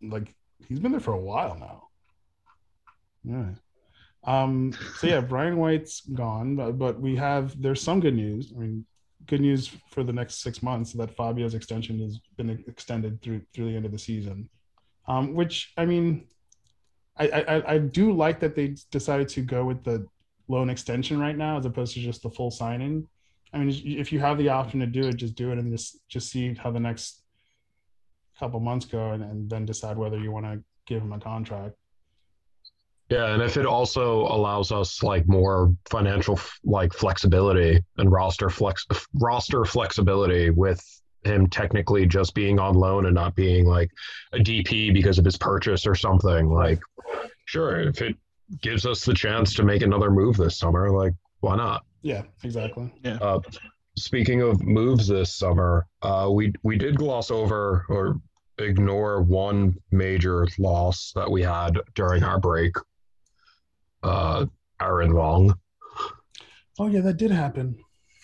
[0.03, 0.35] like
[0.69, 1.89] he's been there for a while now.
[3.25, 3.51] Yeah.
[4.25, 4.73] Um.
[4.97, 8.53] So yeah, Brian White's gone, but, but we have there's some good news.
[8.55, 8.87] I mean,
[9.27, 13.71] good news for the next six months that Fabio's extension has been extended through through
[13.71, 14.49] the end of the season.
[15.07, 15.35] Um.
[15.35, 16.27] Which I mean,
[17.17, 20.07] I I, I do like that they decided to go with the
[20.49, 23.07] loan extension right now as opposed to just the full signing.
[23.53, 25.99] I mean, if you have the option to do it, just do it and just
[26.09, 27.23] just see how the next
[28.39, 31.77] couple months go, and, and then decide whether you want to give him a contract.
[33.11, 38.49] Yeah, and if it also allows us like more financial f- like flexibility and roster
[38.49, 40.83] flex roster flexibility with
[41.25, 43.91] him technically just being on loan and not being like
[44.33, 46.51] a DP because of his purchase or something.
[46.51, 46.81] Like,
[47.45, 48.17] sure, if it
[48.61, 51.85] gives us the chance to make another move this summer, like, why not?
[52.03, 52.93] Yeah, exactly.
[53.05, 53.41] Uh,
[53.97, 58.21] speaking of moves this summer, uh, we we did gloss over or
[58.59, 62.75] ignore one major loss that we had during our break.
[64.03, 64.47] Uh,
[64.81, 65.55] Aaron Long.
[66.79, 67.77] Oh yeah, that did happen.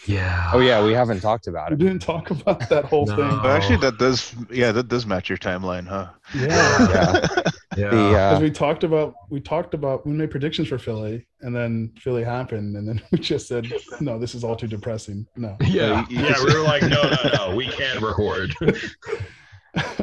[0.06, 0.50] Yeah.
[0.54, 1.78] Oh yeah, we haven't talked about it.
[1.78, 3.16] We didn't talk about that whole No.
[3.16, 3.28] thing.
[3.42, 6.08] But actually, that does, yeah, that does match your timeline, huh?
[6.34, 6.48] Yeah.
[6.88, 7.30] Yeah.
[7.76, 7.90] Yeah.
[7.90, 11.54] The Because uh, we talked about we talked about we made predictions for Philly and
[11.54, 13.66] then Philly happened and then we just said
[14.00, 16.04] no this is all too depressing no yeah.
[16.08, 16.34] you- you Yeah.
[16.44, 18.54] We were like, no, no, no, we can't record.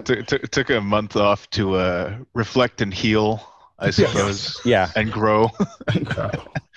[0.05, 3.45] T- t- took a month off to uh, reflect and heal,
[3.79, 5.49] I suppose, yeah, and grow.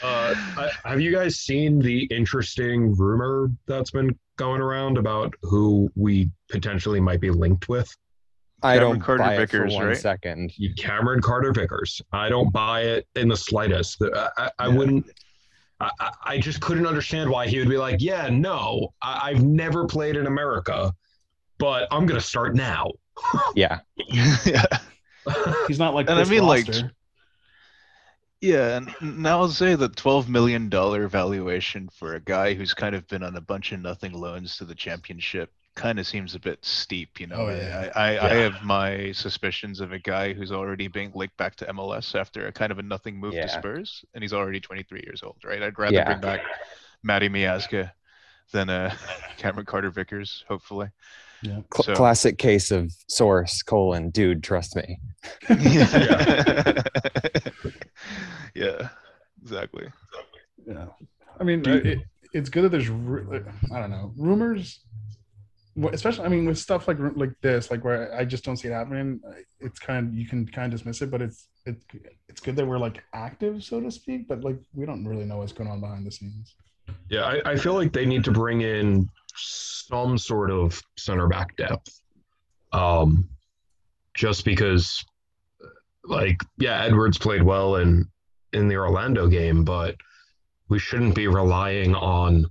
[0.02, 5.90] Uh, I- have you guys seen the interesting rumor that's been going around about who
[5.94, 7.94] we potentially might be linked with?
[8.62, 9.96] I Cameron don't Carter buy Vickers, it for one right?
[9.98, 10.52] second.
[10.78, 12.00] Cameron Carter Vickers.
[12.12, 14.00] I don't buy it in the slightest.
[14.02, 14.74] I, I, I Yeah.
[14.74, 15.10] wouldn't.
[15.80, 19.44] I, I- I just couldn't understand why he would be like, yeah, no, I, I've
[19.44, 20.94] never played in America,
[21.58, 22.90] but I'm gonna start now.
[23.54, 23.80] Yeah,
[24.46, 24.64] yeah.
[25.68, 26.66] He's not like And I this mean, like.
[28.40, 32.94] Yeah, and now I'll say the twelve million dollar valuation for a guy who's kind
[32.94, 36.38] of been on a bunch of nothing loans to the championship kind of seems a
[36.40, 37.20] bit steep.
[37.20, 37.92] You know, Oh, I- yeah.
[37.94, 41.66] I, I, I have my suspicions of a guy who's already being linked back to
[41.66, 43.42] MLS after a kind of a nothing move Yeah.
[43.42, 45.62] to Spurs, and he's already twenty three years old, right?
[45.62, 46.04] I'd rather Yeah.
[46.06, 46.40] bring back
[47.02, 47.92] Matty Miazga
[48.52, 48.94] than uh,
[49.36, 50.88] Cameron Carter Vickers, hopefully.
[51.42, 54.42] Yeah Cl- So- classic case of source colon dude.
[54.42, 54.98] Trust me.
[55.48, 56.82] yeah.
[58.54, 58.88] yeah,
[59.42, 59.88] exactly.
[60.66, 60.86] yeah
[61.38, 61.98] I mean Do it,
[62.32, 64.80] it's good that there's ru- I don't know rumors
[65.92, 68.72] especially I mean with stuff like like this like where I just don't see it
[68.72, 69.20] happening
[69.60, 71.84] it's kind of you can kind of dismiss it but it's it's
[72.28, 75.38] it's good that we're like active so to speak but like we don't really know
[75.38, 76.54] what's going on behind the scenes
[77.08, 81.56] Yeah, I, I feel like they need to bring in some sort of center back
[81.56, 82.00] depth.
[82.72, 83.28] Um,
[84.14, 85.04] just because,
[86.04, 88.08] like, yeah, Edwards played well in
[88.52, 89.96] in the Orlando game, but
[90.68, 92.46] we shouldn't be relying on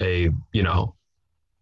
[0.00, 0.94] a you know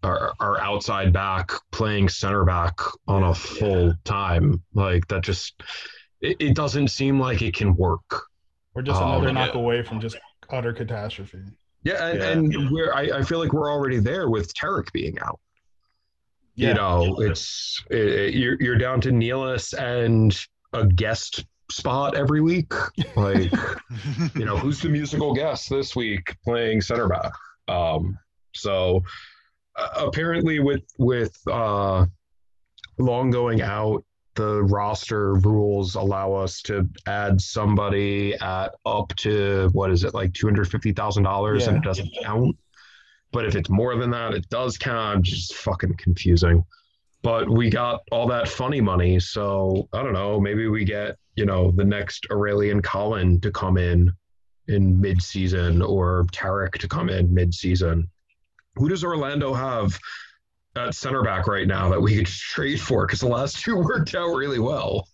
[0.03, 5.23] our, our outside back playing center back on a full time like that.
[5.23, 5.63] Just
[6.21, 8.27] it, it doesn't seem like it can work.
[8.75, 9.33] we're just another yeah.
[9.33, 10.19] knock away from just
[10.51, 11.43] utter catastrophe
[11.89, 12.59] Yeah, and, Yeah.
[12.59, 15.41] and we're I, I feel like we're already there with Tarek being out.
[16.55, 16.69] Yeah.
[16.69, 20.37] You know, it's it, you're you're down to Nealis and
[20.73, 22.73] a guest spot every week.
[23.17, 23.53] Like,
[24.35, 27.31] you know, who's the musical guest this week playing center back?
[27.69, 28.19] Um,
[28.55, 29.03] so
[29.77, 32.07] uh, apparently, with with uh,
[32.99, 34.05] long going out,
[34.39, 40.33] the roster rules allow us to add somebody at up to what is it like
[40.33, 42.57] two hundred fifty thousand dollars, and it doesn't count.
[43.33, 45.25] But if it's more than that, it does count.
[45.25, 46.65] Just fucking confusing.
[47.23, 50.39] But we got all that funny money, so I don't know.
[50.39, 54.13] Maybe we get you know the next Aurélien Collin to come in
[54.69, 58.09] in mid-season, or Tarek to come in mid-season.
[58.77, 59.99] Who does Orlando have
[60.79, 63.07] at center back right now that we could trade for?
[63.07, 65.09] Because the last two worked out really well.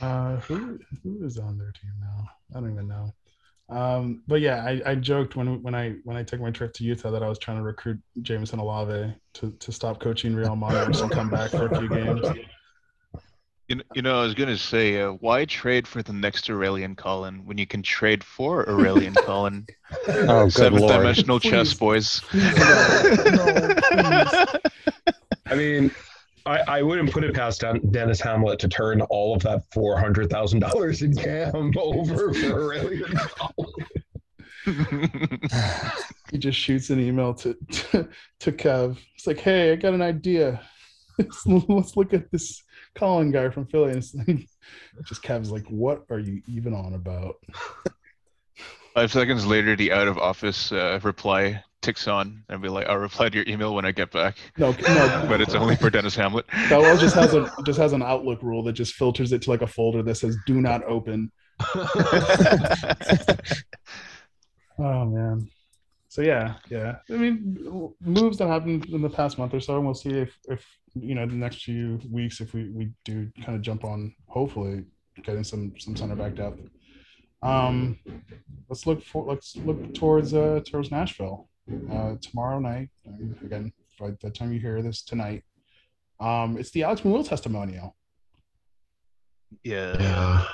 [0.00, 2.28] Uh, who who is on their team now?
[2.54, 3.12] I don't even know.
[3.68, 6.84] Um, but yeah, I, I joked when when I when I took my trip to
[6.84, 11.00] Utah that I was trying to recruit Jámison Olave to, to stop coaching Real Madrid
[11.00, 12.26] and come back for a few games.
[13.72, 16.94] You know, you know, I was gonna say, uh, why trade for the next Aurélien
[16.94, 19.66] Collin when you can trade for Aurélien Collin?
[20.08, 20.92] Oh, good Seventh lord.
[20.92, 22.20] dimensional chess, boys.
[22.20, 25.14] Please, no, no, please.
[25.46, 25.90] I mean,
[26.44, 29.98] I, I wouldn't put it past Den- Denis Hamlett to turn all of that four
[29.98, 33.16] hundred thousand dollars in cam over for Aurélien
[34.66, 35.40] Collin.
[36.30, 38.06] He just shoots an email to, to
[38.40, 38.98] to Kev.
[39.14, 40.60] It's like, hey, I got an idea.
[41.18, 42.62] Let's, let's look at this
[42.94, 43.92] Collin guy from Philly.
[43.92, 44.02] And
[45.06, 47.36] just Kev's like, what are you even on about?
[48.94, 52.98] Five seconds later, the out of office uh, reply ticks on, and be like, "I'll
[52.98, 56.14] reply to your email when I get back." No, no, But it's only for Denis
[56.14, 56.44] Hamlett.
[56.68, 59.50] That one just has a just has an Outlook rule that just filters it to
[59.50, 61.32] like a folder that says "Do not open."
[64.78, 65.48] Oh man.
[66.08, 66.96] So yeah, yeah.
[67.10, 70.36] I mean, moves that happened in the past month or so, and we'll see if
[70.48, 74.14] if you know the next few weeks if we we do kind of jump on.
[74.28, 74.84] Hopefully,
[75.22, 76.60] getting some some center back depth.
[77.42, 77.98] Um,
[78.68, 81.48] let's look for let's look towards uh towards Nashville.
[81.90, 85.42] Uh, tomorrow night, um, again, by the time you hear this tonight.
[86.20, 87.96] Um, it's the Alex Muyl testimonial.
[89.64, 89.96] Yeah.
[90.00, 90.44] Yeah,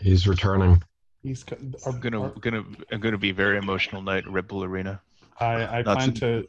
[0.00, 0.82] he's returning.
[1.22, 1.56] He's co-
[1.86, 5.00] our- I'm gonna our- gonna I'm gonna be very emotional night at Red Bull Arena.
[5.40, 6.46] I, I Not plan to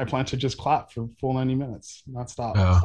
[0.00, 2.56] I plan to just clap for full 90 minutes, not stop.
[2.56, 2.80] Yeah.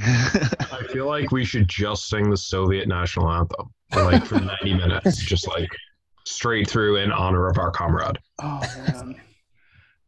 [0.00, 4.74] I feel like we should just sing the Soviet national anthem for like for 90
[4.74, 5.68] minutes, just like
[6.24, 8.18] straight through in honor of our comrade.
[8.42, 9.20] Oh man.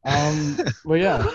[0.04, 1.30] um, but yeah,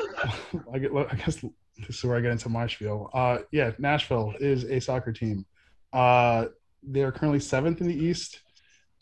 [0.74, 3.10] I, I guess this is where I get into my spiel.
[3.14, 5.46] Uh, yeah, Nashville is a soccer team.
[5.94, 6.48] Uh,
[6.84, 8.42] they are currently seventh in the East.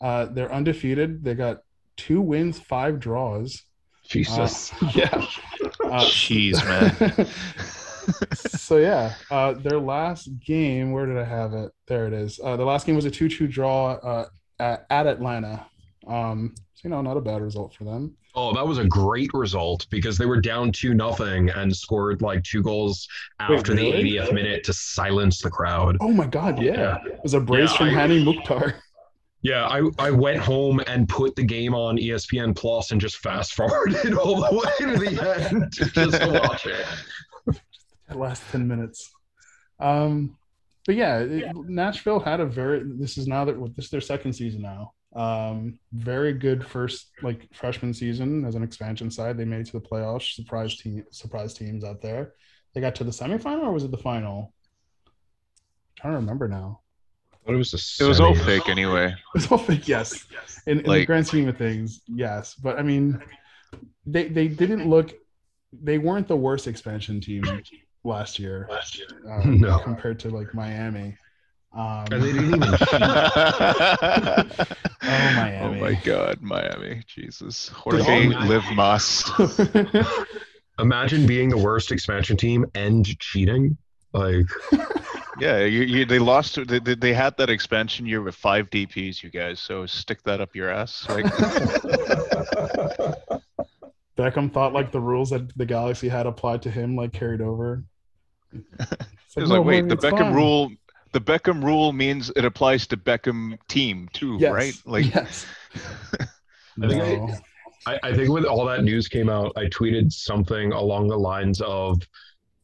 [0.02, 1.24] Uh, they're undefeated.
[1.24, 1.62] They got
[1.96, 3.62] two wins, five draws.
[4.06, 4.72] Jesus.
[4.82, 5.26] Uh, yeah.
[5.90, 7.26] Uh, Jeez, man.
[8.34, 10.92] so yeah, uh, their last game.
[10.92, 11.72] Where did I have it?
[11.86, 12.40] There it is.
[12.42, 14.28] Uh, the last game was a two-two draw uh,
[14.58, 15.66] at, at Atlanta.
[16.06, 18.16] Um, so you know, not a bad result for them.
[18.34, 22.44] Oh, that was a great result because they were down two nothing and scored like
[22.44, 23.08] two goals
[23.48, 24.02] Wait, after really?
[24.02, 25.96] the 80th minute to silence the crowd.
[26.00, 26.62] Oh my God!
[26.62, 28.74] Yeah, it was a brace Yeah, from I- Hani Mukhtar.
[29.42, 33.54] Yeah, I, I went home and put the game on ESPN Plus and just fast
[33.54, 36.86] forwarded all the way to the end just to watch it.
[38.08, 39.10] That last 10 minutes.
[39.78, 40.36] Um,
[40.84, 44.34] but yeah, it- Nashville had a very, this is now that this is their second
[44.34, 44.92] season now.
[45.16, 49.38] Um, very good first like freshman season as an expansion side.
[49.38, 52.34] They made it to the playoffs, surprise team, surprise teams out there.
[52.74, 54.52] They got to the semifinal or was it the final?
[55.06, 55.12] I'm
[55.96, 56.79] trying to remember now.
[57.50, 59.06] But it was a It was all fake anyway.
[59.34, 60.24] It was all fake, yes.
[60.68, 62.54] In, in the grand scheme of things, yes.
[62.54, 63.20] But I mean,
[64.06, 65.12] they they didn't look,
[65.72, 67.42] they weren't the worst expansion team
[68.04, 68.68] last year.
[69.28, 69.80] um, No.
[69.80, 71.16] compared to like Miami.
[71.76, 72.62] Um, And they didn't even
[75.02, 75.80] oh Miami.
[75.80, 77.02] my god, Miami.
[77.08, 77.66] Jesus.
[77.66, 79.28] Dude, Jorge oh, live Mas.
[80.78, 83.76] Imagine being the worst expansion team and cheating.
[84.12, 84.46] Like,
[85.40, 86.58] Yeah, you, you, they lost.
[86.66, 89.60] They, they, they had that expansion year with five DPs, you guys.
[89.60, 91.06] So stick that up your ass.
[91.08, 91.24] Like,
[94.16, 97.84] Beckham thought like the rules that the Galaxy had applied to him like carried over.
[99.32, 100.34] It's it was no, like, wait, the Beckham fine.
[100.34, 100.72] rule.
[101.12, 104.52] The Beckham rule means it applies to Beckham team too, Yes.
[104.52, 104.74] right?
[104.84, 105.46] Like, yes.
[106.82, 107.34] I think I- No.
[107.86, 111.60] I, I think when all that news came out, I tweeted something along the lines
[111.62, 112.02] of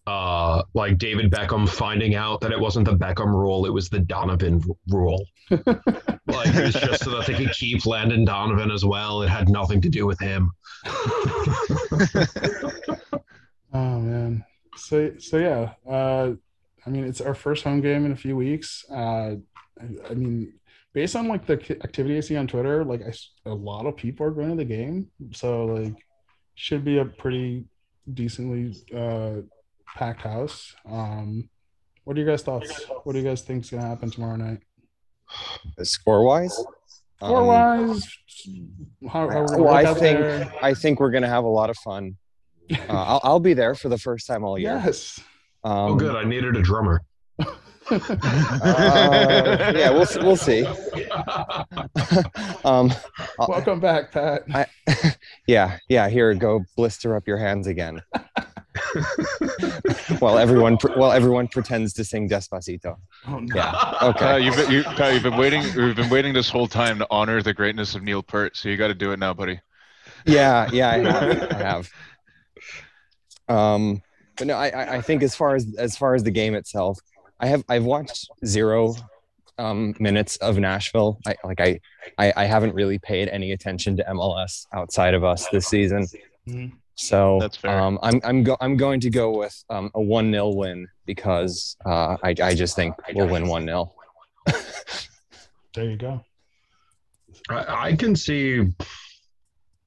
[0.06, 4.00] uh like David Beckham finding out that it wasn't the Beckham rule, it was the
[4.00, 5.24] Donovan rule.
[5.50, 9.22] like it was just so that they could keep Landon Donovan as well.
[9.22, 10.50] It had nothing to do with him.
[13.76, 14.44] Oh man.
[14.76, 15.72] So so yeah.
[15.90, 16.32] Uh,
[16.86, 18.84] I mean, it's our first home game in a few weeks.
[18.90, 19.36] Uh,
[19.80, 20.54] I, I mean,
[20.92, 23.96] based on like the activity I see on Twitter, like I s a lot of
[23.96, 25.94] people are going to the game, so like
[26.54, 27.64] should be a pretty
[28.14, 29.42] decently uh,
[29.96, 30.74] packed house.
[30.88, 31.48] Um,
[32.04, 32.84] what are you guys' thoughts?
[33.02, 34.60] What do you guys think is gonna happen tomorrow night?
[35.82, 36.54] Score wise,
[37.16, 38.06] Score wise,
[39.08, 40.52] how, how well, I think there?
[40.62, 42.16] I think we're gonna have a lot of fun.
[42.68, 44.82] Uh, I'll, I'll be there for the first time all year.
[44.84, 45.20] Yes.
[45.62, 47.00] Um, oh good, I needed a drummer.
[47.38, 47.46] uh,
[49.76, 50.66] yeah, we'll we'll see.
[52.64, 52.92] um,
[53.38, 54.42] Welcome back, Pat.
[54.52, 54.66] I,
[55.46, 56.08] yeah, yeah.
[56.08, 58.02] Here, go blister up your hands again.
[60.18, 62.96] while everyone pre- while everyone pretends to sing Despacito.
[63.26, 63.54] Oh, no.
[63.54, 63.70] Yeah.
[63.70, 64.40] Uh, Okay.
[64.44, 65.62] you've been, you, Kyle, you've been waiting.
[65.76, 68.56] We've been waiting this whole time to honor the greatness of Neil Peart.
[68.56, 69.60] So you got to do it now, buddy.
[70.26, 71.52] Yeah, yeah, I have.
[71.52, 71.90] I have.
[73.48, 74.02] Um,
[74.36, 76.98] but no, I, I I think as far as as far as the game itself,
[77.40, 78.94] I have I've watched zero
[79.58, 81.18] um, minutes of Nashville.
[81.26, 81.80] I like I,
[82.18, 86.06] I I haven't really paid any attention to MLS outside of us this season.
[86.48, 86.72] Mhm.
[86.96, 87.78] So That's fair.
[87.78, 91.76] Um, I'm I'm go- I'm going to go with um, a one 0 win because
[91.84, 93.92] uh, I I just think we'll win one 0
[95.74, 96.24] There you go.
[97.50, 98.60] I, I can see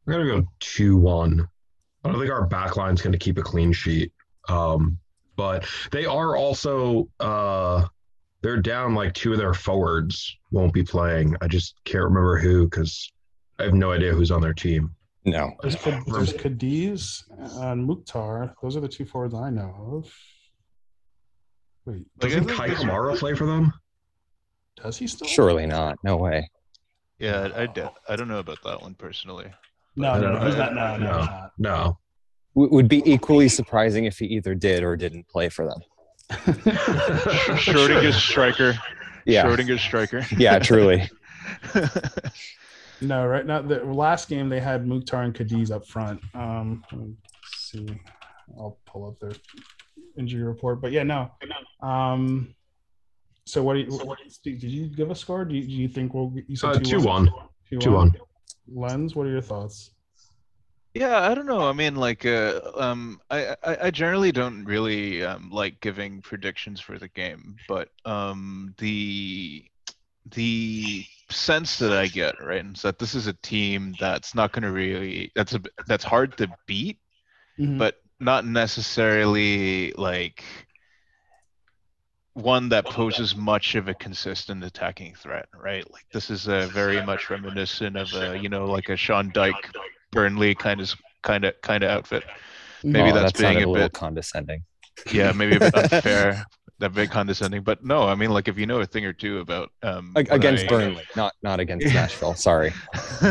[0.05, 1.47] we're gonna go two one.
[2.03, 4.11] I don't think our backline's gonna keep a clean sheet.
[4.47, 4.99] Um,
[5.35, 7.85] but they are also uh
[8.41, 11.35] they're down like two of their forwards won't be playing.
[11.41, 13.11] I just can't remember who because
[13.57, 14.95] I have no idea who's on their team.
[15.25, 17.23] No, There's, Ka- there's Cadiz
[17.57, 18.53] and Mukhtar.
[18.61, 20.13] Those are the two forwards I know of.
[21.85, 23.73] Wait, Like, Doesn't Kai Kamara play for them?
[24.81, 25.27] does he still?
[25.27, 25.97] surely not.
[26.05, 26.49] No way.
[27.17, 29.51] Yeah, I, I, I don't know about that one personally.
[29.97, 30.73] No, no, no, he's not.
[30.73, 31.19] No, no, No.
[31.21, 31.29] he's.
[31.57, 31.97] No.
[32.55, 35.79] Would be equally surprising if he either did or didn't play for them.
[37.57, 38.73] Schrodinger's striker.
[39.25, 40.25] Yeah, Schrodinger's striker.
[40.37, 41.09] yeah, truly.
[43.01, 46.21] No, right now the last game they had Mukhtar and Cadiz up front.
[46.33, 47.15] Um, let's
[47.53, 47.87] see,
[48.57, 49.31] I'll pull up their
[50.17, 50.81] injury report.
[50.81, 51.31] But yeah, no.
[51.81, 52.53] Um,
[53.45, 53.87] so what do you?
[53.87, 55.45] What, did you give a score?
[55.45, 56.33] Do you, do you think we'll?
[56.47, 57.29] You Uh, 2-1.
[57.71, 58.15] 2-1.
[58.71, 59.91] Lens, what are your thoughts?
[60.93, 61.67] Yeah, I don't know.
[61.69, 66.79] I mean, like, uh, um, I, I, I generally don't really um, like giving predictions
[66.79, 69.63] for the game, but um, the
[70.31, 74.63] the sense that I get, right, is that this is a team that's not going
[74.63, 76.99] to really that's a that's hard to beat,
[77.59, 77.77] Mhm.
[77.77, 80.43] but not necessarily like
[82.33, 85.89] one that poses much of a consistent attacking threat, right?
[85.91, 89.53] Like this is a very much reminiscent of a, you know, like a Sean Dyche,
[90.11, 92.23] Burnley kind of kind of kind of outfit.
[92.83, 94.63] Maybe Oh, that's that being a a little bit, condescending.
[95.11, 96.45] yeah, maybe a bit unfair,
[96.79, 97.61] that bit condescending.
[97.63, 100.65] But no, I mean, like if you know a thing or two about um Against
[100.65, 102.33] I- Burnley, not not against Nashville.
[102.35, 102.73] Sorry.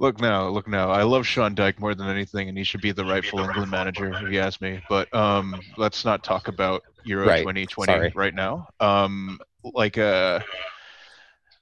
[0.00, 0.90] look now, look now.
[0.90, 4.12] I love Sean Dyche more than anything, and he should be the rightful England manager,
[4.12, 4.80] if you ask me.
[4.88, 8.12] But um, let's not talk about Euro Right, 2020 sorry.
[8.14, 8.68] right now.
[8.80, 10.40] Um, like uh,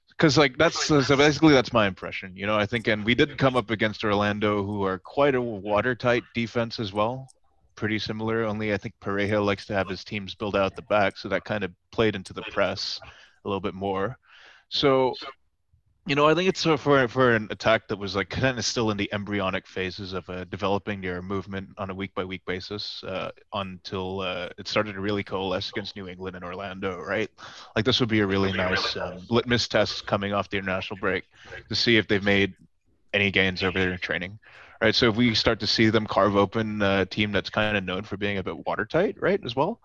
[0.09, 2.35] because like that's so basically that's my impression.
[2.35, 5.41] You know, I think, and we did come up against Orlando, who are quite a
[5.41, 7.27] watertight defense as well.
[7.77, 11.17] Pretty similar, only I think Pareja likes to have his teams build out the back,
[11.17, 12.99] so that kind of played into the press
[13.45, 14.17] a little bit more.
[14.67, 15.13] So
[16.07, 18.63] you know, I think it's uh, for for an attack that was like kind of
[18.63, 22.43] still in the embryonic phases of uh, developing your movement on a week by week
[22.45, 27.29] basis uh, until uh, it started to really coalesce against New England and Orlando, right?
[27.75, 31.25] Like this would be a really nice um, litmus test coming off the international break
[31.67, 32.53] to see if they've made
[33.13, 34.39] any gains over their training,
[34.81, 34.95] right?
[34.95, 38.03] So if we start to see them carve open a team that's kind of known
[38.03, 39.79] for being a bit watertight, right, as well,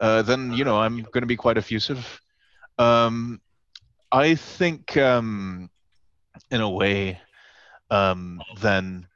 [0.00, 2.20] uh, then you know I'm going to be quite effusive.
[2.78, 3.40] Um,
[4.10, 5.70] I think, um,
[6.50, 7.20] in a way,
[7.90, 9.06] um, then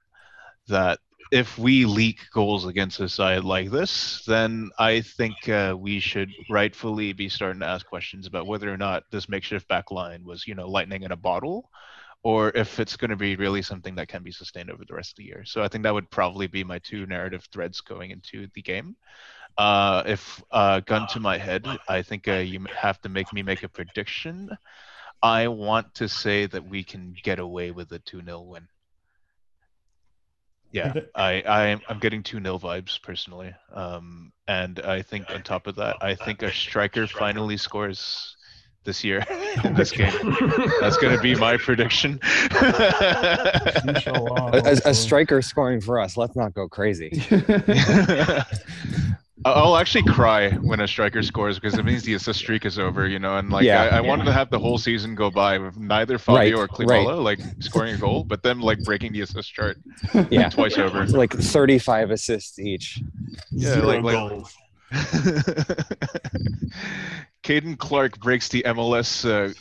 [0.68, 0.98] that
[1.32, 6.30] if we leak goals against a side like this, then I think uh, we should
[6.50, 10.46] rightfully be starting to ask questions about whether or not this makeshift back line was,
[10.46, 11.70] you know, lightning in a bottle,
[12.22, 15.12] or if it's going to be really something that can be sustained over the rest
[15.12, 15.44] of the year.
[15.44, 18.96] So I think that would probably be my two narrative threads going into the game.
[19.58, 23.42] Uh, if uh, gun to my head, I think uh, you have to make me
[23.42, 24.50] make a prediction.
[25.22, 28.68] I want to say that we can get away with a 2 0 win.
[30.70, 33.54] Yeah, I, I I'm getting 2 0 vibes personally.
[33.72, 38.36] Um, and I think on top of that, I think a striker finally scores
[38.84, 39.24] this year
[39.64, 40.12] in this game.
[40.80, 42.20] That's going to be my prediction.
[42.52, 44.04] A,
[44.64, 46.16] a- a striker scoring for us.
[46.16, 47.22] Let's not go crazy.
[49.44, 52.78] I- I'll actually cry when a striker scores because it means the assist streak is
[52.78, 53.38] over, you know.
[53.38, 53.82] And like Yeah.
[53.90, 57.04] I, I wanted to have the whole season go by with neither Fabio or Right,
[57.08, 59.78] like scoring a goal, but them like breaking the assist chart
[60.30, 60.48] Yeah.
[60.48, 61.04] twice over.
[61.06, 63.00] Like 35 assists each.
[63.50, 64.54] Yeah, Zero like- like- goals.
[67.42, 69.52] Caden Clark breaks the MLS uh,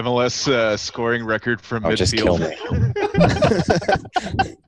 [0.00, 4.46] MLS uh, scoring record from Oh, just kill midfield.
[4.46, 4.56] me.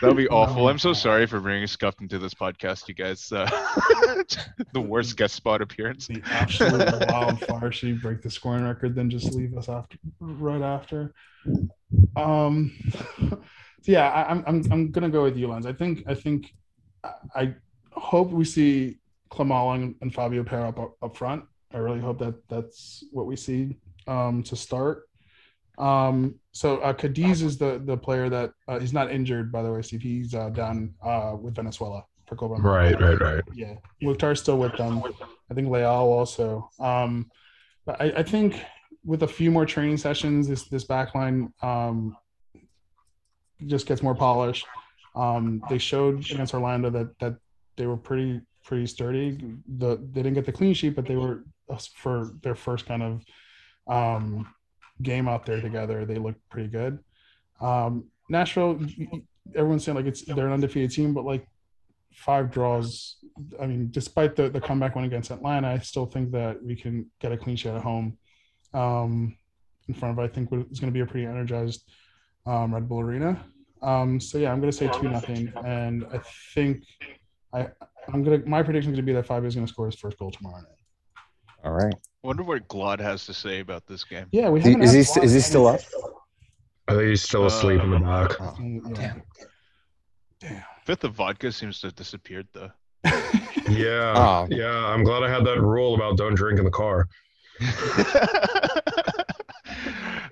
[0.00, 0.68] That would be awful.
[0.68, 3.32] I'm so sorry for bringing Scuffed into this podcast, you guys.
[3.32, 3.46] Uh,
[4.74, 6.06] the worst guest spot appearance.
[6.08, 7.72] the absolute wildfire.
[7.72, 11.14] Should you break the scoring record, then just leave us after right after.
[12.16, 12.76] Um,
[13.18, 13.40] so
[13.86, 15.64] yeah, I, I'm I'm I'm gonna go with you, Lens.
[15.66, 16.52] I think I think
[17.02, 17.54] I- I
[17.92, 18.98] hope we see
[19.34, 21.44] Klimala and, and Fabio pair up up front.
[21.72, 23.76] I really hope that that's what we see
[24.06, 25.08] um, to start.
[25.76, 29.72] Um, so uh, Cadiz is the the player that uh, he's not injured, by the
[29.72, 30.02] way, Steve.
[30.02, 33.42] He's uh, down uh, with Venezuela for Copa Right, right, right.
[33.54, 35.02] Yeah, Mukhtar's still with them.
[35.50, 36.70] I think Leal also.
[36.78, 37.30] Um,
[37.84, 38.62] but I, I think
[39.04, 42.16] with a few more training sessions, this this backline um,
[43.66, 44.66] just gets more polished.
[45.16, 47.36] Um, they showed against Orlando that that
[47.76, 49.38] they were pretty pretty sturdy.
[49.76, 51.44] The they didn't get the clean sheet, but they were
[51.96, 53.24] for their first kind of
[53.86, 54.52] um,
[55.02, 56.04] game out there together.
[56.04, 56.98] They looked pretty good.
[57.60, 58.80] Um, Nashville,
[59.54, 61.46] everyone's saying like it's they're an undefeated team, but like
[62.12, 63.16] five draws.
[63.60, 67.10] I mean, despite the the comeback win against Atlanta, I still think that we can
[67.20, 68.18] get a clean sheet at home.
[68.72, 69.36] Um,
[69.88, 71.90] in front of I think it's going to be a pretty energized
[72.46, 73.44] um, Red Bull Arena.
[73.82, 76.20] Um, so yeah, I'm going to say two nothing, and I
[76.54, 76.84] think
[77.52, 77.68] I
[78.12, 79.94] I'm gonna my prediction is going to be that Fabio is going to score his
[79.96, 80.66] first goal tomorrow night.
[81.64, 81.94] All right.
[82.22, 84.26] wonder what Glad has to say about this game.
[84.32, 85.80] Yeah, we Is he- haven't is he had st- is he still up?
[86.88, 88.38] I think he's still asleep in the back.
[88.40, 89.22] Oh, Mm, damn.
[90.40, 90.62] Damn.
[90.84, 92.70] Fifth of vodka seems to have disappeared though.
[93.66, 94.46] Yeah, Oh.
[94.50, 94.84] yeah.
[94.88, 97.08] I'm glad I had that rule about don't drink in the car.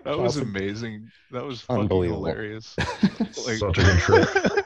[0.04, 1.10] that was amazing.
[1.30, 2.26] That was fucking Unbelievable.
[2.26, 2.74] hilarious.
[2.78, 4.28] Like- Such a good trick.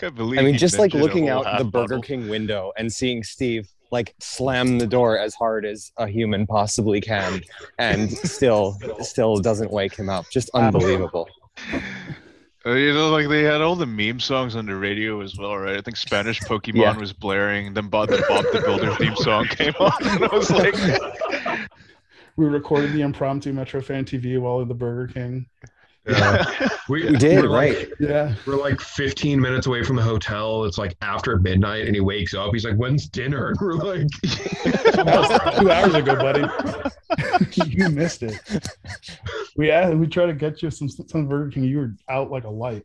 [0.00, 2.02] Can't believe I mean, just like looking out the Burger bottle.
[2.02, 7.00] King window and seeing Steve like slam the door as hard as a human possibly
[7.00, 7.42] can,
[7.78, 10.24] and still, still doesn't wake him up.
[10.30, 11.28] Just unbelievable.
[12.64, 15.56] Uh, you know, like they had all the meme songs on the radio as well,
[15.56, 15.76] right?
[15.76, 16.96] I think Spanish Pokemon Yeah.
[16.96, 17.74] was blaring.
[17.74, 20.74] Then Bob the Bob the Builder theme song came on, and I was like,
[22.36, 25.46] We recorded the impromptu Metro Fan TV while at the Burger King.
[26.06, 26.44] Yeah.
[26.88, 27.88] We did, we're like- right?
[28.00, 28.34] Yeah.
[28.46, 30.64] We're like 15 minutes away from the hotel.
[30.64, 32.52] It's like after midnight, and he wakes up.
[32.52, 36.44] He's like, "When's dinner?" And we're like, That two hours ago, buddy.
[37.70, 38.34] you missed it.
[39.56, 41.64] We asked, we tried to get you some some Burger King.
[41.64, 42.84] You were out like a light.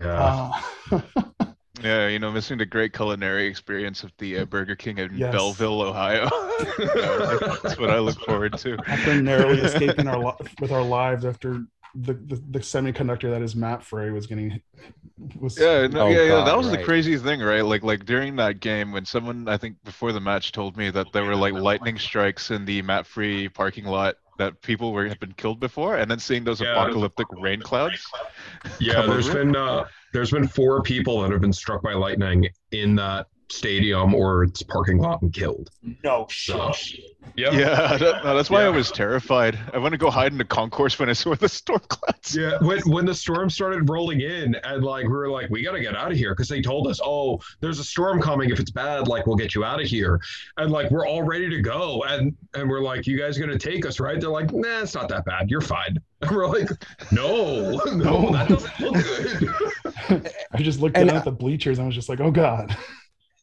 [0.00, 0.50] "Yeah."
[0.90, 1.00] Uh,
[1.80, 5.32] yeah, you know, missing the great culinary experience of the uh, Burger King in Yes.
[5.32, 6.28] Belleville, Ohio.
[7.62, 8.76] That's what I look forward to.
[8.88, 11.62] after narrowly escaping our li- with our lives after
[11.94, 14.60] the, the, the semiconductor that is MAPFRE was getting
[15.40, 16.34] was Yeah, no, Oh, yeah, yeah.
[16.36, 16.84] That God, was the right.
[16.84, 17.64] crazy thing, right?
[17.64, 21.12] Like, like during that game, when someone I think before the match told me that
[21.12, 25.32] there were like lightning strikes in the MAPFRE parking lot that people were had been
[25.32, 26.72] killed before, and then seeing those Yeah.
[26.72, 28.06] apocalyptic rain clouds.
[28.78, 29.38] Yeah, come there's over.
[29.44, 34.14] been uh, there's been four people that have been struck by lightning in that stadium
[34.14, 35.70] or its parking lot and killed.
[36.04, 36.72] no So,
[37.36, 39.58] yeah, Yeah, that, that's why I was terrified.
[39.72, 42.36] I want to go hide in the concourse when I saw the storm clouds.
[42.36, 45.72] Yeah, when when the storm started rolling in, and like we were like, we got
[45.72, 48.50] to get out of here because they told us, oh, there's a storm coming.
[48.50, 50.20] If it's bad, like we'll get you out of here,
[50.56, 53.86] and like we're all ready to go, and and we're like, you guys gonna take
[53.86, 54.20] us, right?
[54.20, 55.50] They're like, nah, it's not that bad.
[55.50, 55.96] You're fine.
[56.20, 56.68] And we're like,
[57.12, 58.94] no, no, that doesn't look
[60.08, 60.32] good.
[60.52, 62.76] I just looked And, down at the bleachers and I was just like, oh god.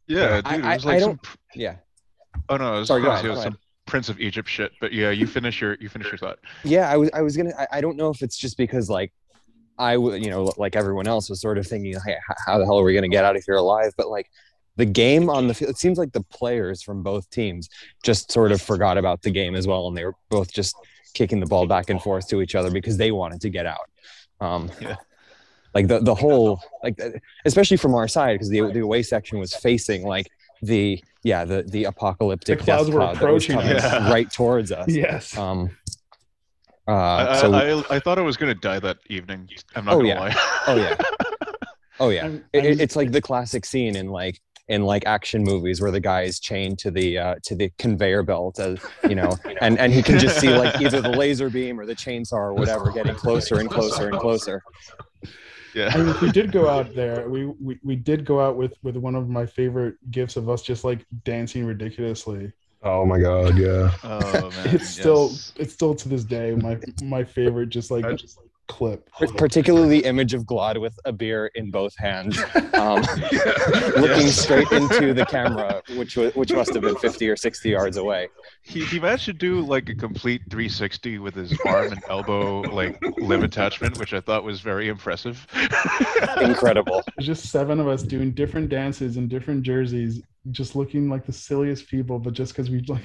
[0.07, 1.09] Yeah, I- dude, it I- was I like some.
[1.15, 1.75] don't- Yeah.
[2.49, 4.19] Oh no, it was, Sorry, go it was- ahead, it was go some Prince of
[4.19, 4.71] Egypt shit.
[4.81, 6.39] But yeah, you finish your you finish your thought.
[6.63, 9.11] Yeah, I was I was gonna I, I don't know if it's just because like
[9.77, 12.79] I would you know like everyone else was sort of thinking hey, how the hell
[12.79, 13.93] are we gonna get out of here alive?
[13.97, 14.29] But like
[14.77, 17.69] the game on the field, it seems like the players from both teams
[18.03, 20.75] just sort of forgot about the game as well, and they were both just
[21.13, 23.89] kicking the ball back and forth to each other because they wanted to get out.
[24.41, 24.95] Um, Yeah.
[25.75, 27.09] Like the the whole like uh,
[27.45, 30.27] especially from our side because the the away section was facing like
[30.61, 33.75] the yeah the the apocalyptic The clouds were cloud that was approaching coming.
[33.75, 34.09] Yeah.
[34.11, 34.87] right towards us.
[34.87, 35.37] Yes.
[35.37, 35.69] Um,
[36.87, 39.49] I, uh, I- so I, I thought I was gonna die that evening.
[39.75, 40.19] I'm not Oh, gonna yeah.
[40.19, 40.33] lie.
[40.67, 40.95] oh yeah,
[41.99, 42.23] oh yeah.
[42.23, 45.91] I'm- I'm- it- it's like the classic scene in like in like action movies where
[45.91, 49.77] the guy is chained to the uh, to the conveyor belt, as, you know, and
[49.77, 52.91] and he can just see like either the laser beam or the chainsaw or whatever
[52.91, 54.61] getting closer and closer and closer.
[55.23, 55.27] I
[55.75, 55.91] yeah.
[55.97, 58.95] mean, if we did go out there, we, we we did go out with with
[58.97, 62.51] one of my favorite gifts of us just like dancing ridiculously.
[62.81, 63.91] Oh my god, yeah.
[64.03, 64.67] Oh man.
[64.75, 68.17] It's still it's still to this day my my favorite just like I-
[68.67, 69.09] clip.
[69.37, 72.37] Particularly the image of Glad with a beer in both hands,
[72.73, 73.01] um,
[73.95, 74.37] looking Yes.
[74.43, 78.27] straight into the camera, which was which must have been fifty or sixty yards away.
[78.63, 82.99] He, he managed to do like a complete 360 with his arm and elbow like
[83.17, 85.45] limb attachment, which I thought was very impressive.
[86.41, 87.03] Incredible.
[87.15, 91.33] There's just seven of us doing different dances in different jerseys, just looking like the
[91.33, 92.19] silliest people.
[92.19, 93.03] But just because we like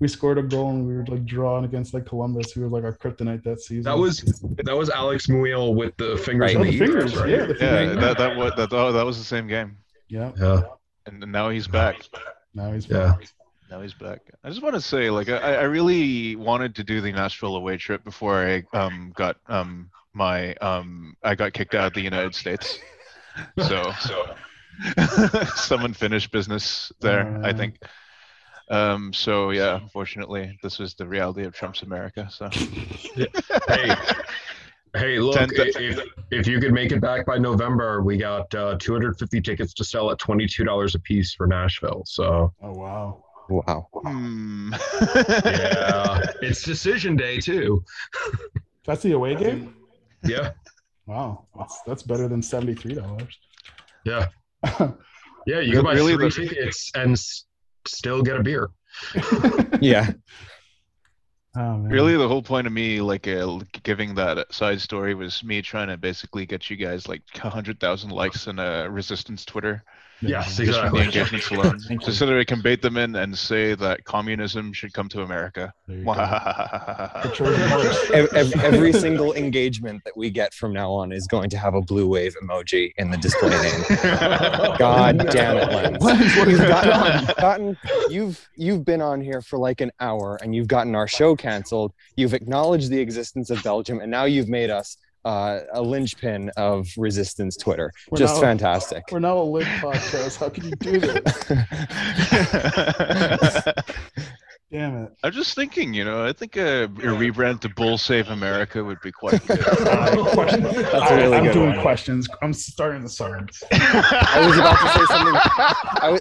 [0.00, 2.84] we scored a goal and we were like drawn against like Columbus, who was like
[2.84, 3.84] our kryptonite that season.
[3.84, 4.20] That was
[4.64, 6.56] that was Alex Muyl with the fingers Right.
[6.56, 7.28] in oh, the, the fingers, ears, right?
[7.30, 9.76] yeah, the Yeah, that that was that, oh, that was the same game,
[10.08, 10.32] yeah.
[10.38, 10.62] Yeah.
[11.06, 11.96] and now he's back.
[12.54, 13.14] Now he's Yeah.
[13.70, 14.20] Now he's back.
[14.44, 17.76] I just want to say, like, I, I really wanted to do the Nashville away
[17.78, 22.34] trip before I um got um my um I got kicked out of the United
[22.34, 22.78] States.
[23.58, 24.34] So so
[25.56, 27.56] someone finished business there, I Uh.
[27.56, 27.82] think.
[28.70, 29.12] Um.
[29.12, 32.28] So yeah, unfortunately, this was the reality of Trump's America.
[32.30, 32.48] So
[33.68, 33.94] Hey,
[34.96, 36.00] hey, look, Ten- if,
[36.30, 40.10] if you could make it back by November, we got uh, 250 tickets to sell
[40.10, 42.02] at $22 a piece for Nashville.
[42.06, 43.24] So Oh wow.
[43.50, 43.88] Wow.
[44.06, 44.72] Hmm.
[44.72, 47.84] yeah, it's decision day too.
[48.86, 49.74] That's the away game.
[50.22, 50.52] Yeah,
[51.06, 53.38] Wow, that's that's better than seventy three dollars.
[54.06, 54.28] yeah,
[55.46, 55.60] yeah.
[55.60, 57.44] You can buy Really, three the- tickets and s-
[57.86, 58.70] still get a beer.
[59.80, 60.12] Yeah.
[61.56, 65.62] Oh, really the whole point of me like uh, giving that side story was me
[65.62, 69.84] trying to basically get you guys like 100000 likes on a resistance twitter
[70.28, 71.02] Yes, just from the exactly.
[71.02, 74.92] engagements alone just so that I can bait them in and say that communism should
[74.92, 76.14] come to america There you go.
[76.14, 76.20] The
[77.24, 78.10] yeah Trojan horse.
[78.12, 81.74] Ev- ev- every single engagement that we get from now on is going to have
[81.74, 83.82] a blue wave emoji in the display name.
[84.78, 86.02] God damn it, Lens.
[86.02, 87.76] Lens, what You've is gotten, gotten
[88.10, 91.92] you've you've been on here for like an hour and you've gotten our show canceled.
[92.16, 96.86] You've acknowledged the existence of Belgium and now you've made us uh, a linchpin of
[96.96, 97.90] resistance Twitter.
[98.10, 99.04] We're Just now- fantastic.
[99.10, 100.36] We're now a lit podcast.
[100.38, 101.24] How can you do that?
[104.72, 105.12] Damn it.
[105.22, 109.00] I'm just thinking, you know, I think a, a rebrand to Bull Save America would
[109.02, 109.60] be quite good.
[109.60, 111.80] Uh, That's a All right, really I'm good doing one.
[111.80, 112.26] questions.
[112.42, 113.62] I'm starting the science.
[113.72, 115.40] I was about to say something.
[116.02, 116.20] I was,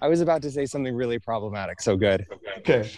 [0.00, 1.82] I was about to say something really problematic.
[1.82, 2.26] So good.
[2.58, 2.88] Okay.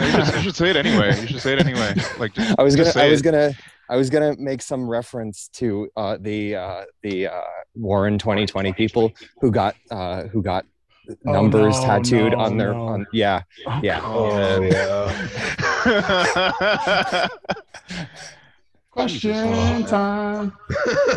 [0.00, 1.20] you, should, you should say it anyway.
[1.20, 1.94] You should say it anyway.
[2.18, 2.90] Like, just, I was gonna.
[2.96, 3.24] I was it.
[3.24, 3.52] gonna.
[3.94, 7.42] I was gonna make some reference to uh, the uh, the uh,
[7.76, 10.66] Warren 2020 people who got uh, who got
[11.22, 12.88] numbers Oh, no, tattooed no, on their no.
[12.88, 13.42] on yeah
[13.84, 14.00] yeah.
[14.02, 15.28] Oh yeah.
[18.90, 20.52] Question time.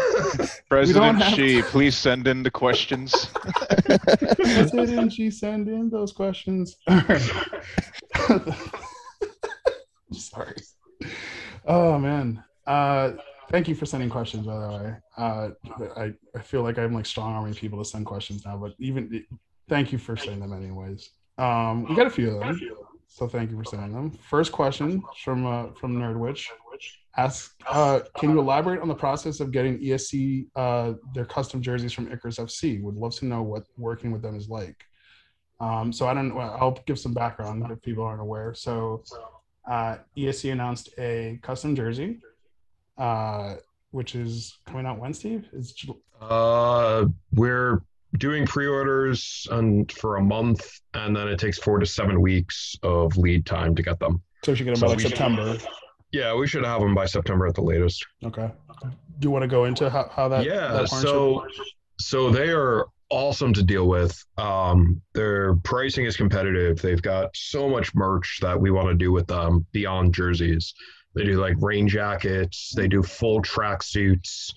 [0.69, 3.25] President have Xi, please send in the questions.
[4.38, 6.75] Didn't she send in those questions?
[6.88, 7.32] All right.
[10.11, 10.61] Sorry.
[11.65, 12.43] Oh man.
[12.68, 13.13] Uh,
[13.49, 14.45] thank you for sending questions.
[14.45, 15.49] By the way, uh,
[15.95, 19.26] I I feel like I'm like strong arming people to send questions now, but even
[19.70, 21.09] thank you for sending them anyways.
[21.38, 22.59] Um, we got a few of them,
[23.07, 24.11] so thank you for sending them.
[24.11, 26.47] First question from uh, from Nerdwitch
[27.18, 31.91] asks, uh, can you elaborate on the process of getting ESC uh, their custom jerseys
[31.91, 32.82] from Icarus FC?
[32.82, 34.84] Would love to know what working with them is like.
[35.59, 36.36] Um, so I don't.
[36.36, 38.53] Well, I'll give some background if people aren't aware.
[38.53, 39.03] So
[39.68, 42.20] uh, ESC announced a custom jersey,
[42.98, 43.56] uh,
[43.91, 45.41] which is coming out Wednesday.
[45.54, 45.74] Is
[46.22, 47.82] Uh, we're
[48.18, 53.16] doing pre-orders and for a month, and then it takes four to seven weeks of
[53.18, 54.22] lead time to get them.
[54.43, 55.58] so you should get them So by like we should- September.
[56.14, 58.06] Yeah, we should have them by September at the latest.
[58.24, 58.50] Okay.
[59.20, 60.45] Do you want to go into how, how that?
[60.45, 61.45] yeah, that so
[62.00, 64.18] so they are awesome to deal with.
[64.38, 66.82] Um, their pricing is competitive.
[66.82, 70.74] They've got so much merch that we want to do with them beyond jerseys.
[71.18, 72.74] They do like rain jackets.
[72.76, 74.53] They do full track suits.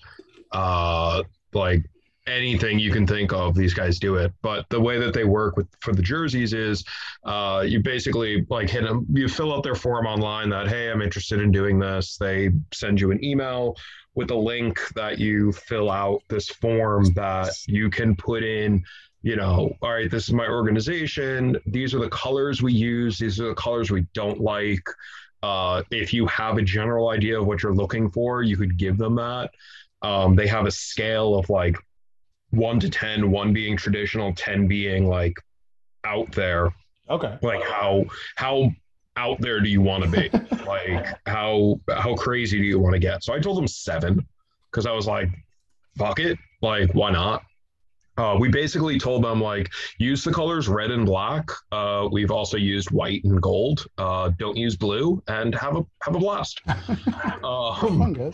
[0.51, 1.83] Uh, like
[2.27, 4.31] anything you can think of, these guys do it.
[4.43, 6.83] But the way that they work with for the jerseys is,
[7.23, 9.07] uh, you basically like hit them.
[9.11, 12.17] You fill out their form online that hey, I'm interested in doing this.
[12.17, 13.75] They send you an email
[14.13, 18.83] with a link that you fill out this form that you can put in
[19.23, 23.39] you know all right this is my organization these are the colors we use these
[23.39, 24.83] are the colors we don't like
[25.43, 28.97] uh, if you have a general idea of what you're looking for you could give
[28.97, 29.51] them that.
[30.01, 31.77] Um, they have a scale of like
[32.51, 35.37] 1 to 10 1 being traditional 10 being like
[36.03, 36.73] out there.
[37.09, 37.37] Okay.
[37.41, 38.71] like how how
[39.17, 40.29] out there do you want to be?
[40.65, 43.25] Like how how crazy do you want to get?
[43.25, 44.25] So i told them seven
[44.71, 45.27] because i was like
[45.97, 46.37] fuck it.
[46.61, 47.43] Like why not
[48.21, 51.49] uh, we basically told them like use the colors red and black.
[51.71, 53.87] Uh, we've also used white and gold.
[53.97, 56.61] Uh, don't use blue and have a have a blast.
[57.43, 58.31] Um,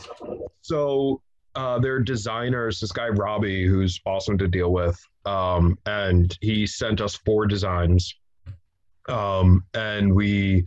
[0.61, 1.21] so
[1.55, 6.99] uh, their designers, this guy Robbie, who's awesome to deal with, um, and he sent
[6.99, 8.13] us four designs,
[9.07, 10.65] um, and we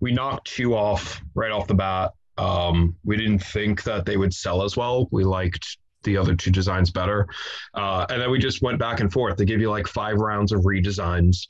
[0.00, 2.12] we knocked two off right off the bat.
[2.36, 5.08] Um, we didn't think that they would sell as well.
[5.10, 7.26] We liked the other two designs better,
[7.74, 9.36] uh, and then we just went back and forth.
[9.36, 11.46] They give you like five rounds of redesigns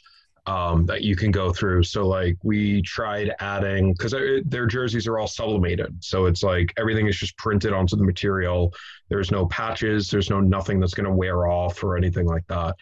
[0.47, 1.83] um, that you can go through.
[1.83, 4.15] So like we tried adding because
[4.47, 8.73] their jerseys are all sublimated, so it's like everything is just printed onto the material.
[9.09, 10.11] There's no patches.
[10.11, 12.77] There's no nothing that's going to wear off or anything like that.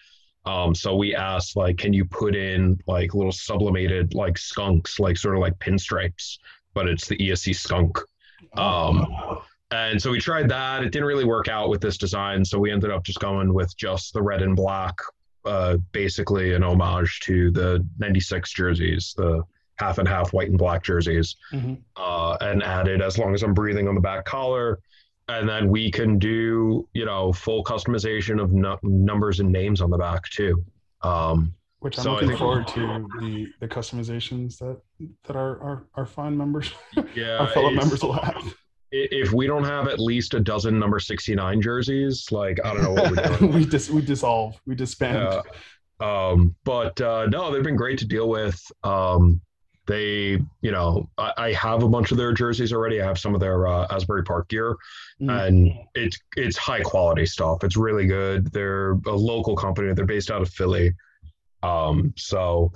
[0.47, 5.17] Um, so we asked like, can you put in like little sublimated like skunks, like
[5.17, 6.39] sort of like pinstripes,
[6.73, 7.99] but it's the ESC skunk.
[8.57, 9.07] Um,
[9.71, 10.83] and so we tried that.
[10.85, 13.77] It didn't really work out with this design, so we ended up just going with
[13.77, 14.95] just the red and black
[15.45, 19.43] uh, basically an homage to the 96 jerseys, the
[19.79, 21.79] half and half white and black jerseys, Mhm.
[21.97, 24.81] uh, and added as long as I'm breathing on the back collar.
[25.29, 29.91] And then we can do, you know, full customization of nu- numbers and names on
[29.91, 30.65] the back too.
[31.03, 34.81] Um, Which I'm So looking forward to the the customizations that
[35.27, 36.73] that our our, our fine members,
[37.15, 38.55] yeah, our fellow members will have.
[39.11, 42.93] If we don't have at least a dozen number 69 jerseys, like I don't know
[42.93, 43.53] what we're doing.
[43.53, 45.43] we dis we dissolve, we disband.
[46.01, 46.29] Yeah.
[46.29, 48.61] Um, but uh, no, they've been great to deal with.
[48.85, 49.41] Um,
[49.87, 53.01] they, you know, I, I have a bunch of their jerseys already.
[53.01, 54.77] I have some of their uh, Asbury Park gear,
[55.23, 55.47] Mm.
[55.49, 57.65] and it's it's high quality stuff.
[57.65, 58.53] It's really good.
[58.53, 59.93] They're a local company.
[59.95, 60.93] They're based out of Philly.
[61.63, 62.71] Um, so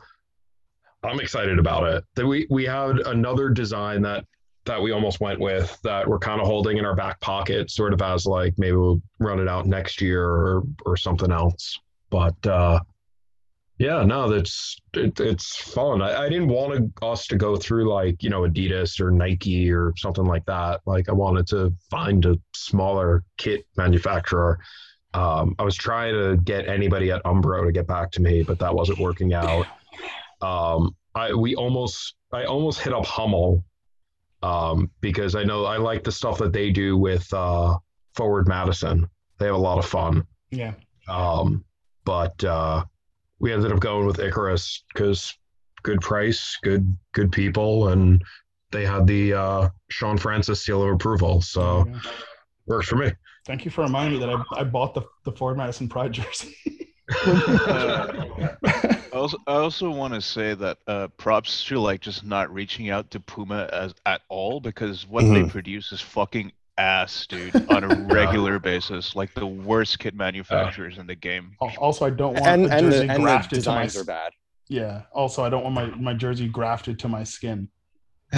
[1.02, 2.04] I'm excited about it.
[2.14, 4.24] That we we had another design that
[4.66, 7.92] that we almost went with that we're kind of holding in our back pocket, sort
[7.92, 11.78] of as like maybe we'll run it out next year or or something else.
[12.10, 12.80] But uh,
[13.78, 16.02] Yeah, no, that's it, it's fun.
[16.02, 19.72] I, I didn't want to, us to go through like you know Adidas or Nike
[19.72, 20.82] or something like that.
[20.84, 24.58] Like I wanted to find a smaller kit manufacturer.
[25.14, 28.58] Um, I was trying to get anybody at Umbro to get back to me, but
[28.58, 29.66] that wasn't working out.
[30.42, 33.64] Um, I we almost I almost hit up Hummel
[34.42, 37.76] um, because I know I like the stuff that they do with uh,
[38.14, 39.08] Forward Madison.
[39.38, 40.26] They have a lot of fun.
[40.50, 40.74] Yeah.
[41.08, 41.64] Um,
[42.04, 42.84] but uh,
[43.38, 45.34] we ended up going with Icarus because
[45.82, 48.22] good price, good good people, and
[48.70, 51.40] they had the uh, Sean Francis seal of approval.
[51.40, 52.00] So Yeah.
[52.66, 53.12] works for me.
[53.46, 56.56] Thank you for reminding me that I, I bought the the Forward Madison Pride jersey.
[59.12, 62.90] I also, I also want to say that uh, props to like just not reaching
[62.90, 65.50] out to Puma as at all because what they Mhm.
[65.50, 69.14] produce is fucking ass, dude, on a regular basis.
[69.16, 71.56] Like the worst kit manufacturers in the game.
[71.78, 73.86] Also, I don't want And the and jersey the, and the grafted to my.
[73.86, 74.32] are bad.
[74.68, 75.02] Yeah.
[75.12, 77.68] Also, I don't want my my jersey grafted to my skin.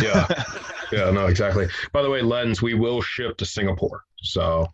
[0.01, 0.27] Yeah,
[0.93, 1.69] yeah, no, exactly.
[1.93, 4.05] By the way, Lens, we will ship to Singapore.
[4.23, 4.67] So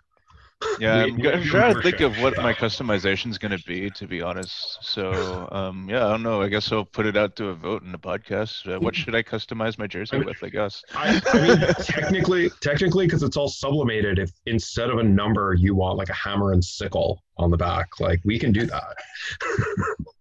[0.81, 3.57] Yeah, I'm, we g- I'm do trying to think of what my customization is going
[3.57, 4.79] to be, to be honest.
[4.81, 6.43] So, um, yeah, I don't know.
[6.43, 8.73] I guess I'll put it out to a vote in the podcast.
[8.73, 10.43] Uh, what should I customize my jersey with?
[10.43, 10.83] I guess.
[10.95, 14.19] I, I mean, technically, technically, because it's all sublimated.
[14.19, 18.01] If instead of a number, you want like a hammer and sickle on the back,
[18.01, 18.97] like we can do that.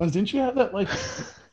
[0.00, 0.88] Lens, didn't you have that like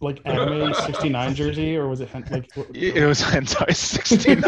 [0.02, 2.52] like anime '69 jersey, or was it hen- like?
[2.54, 4.44] what- It was hentai 69.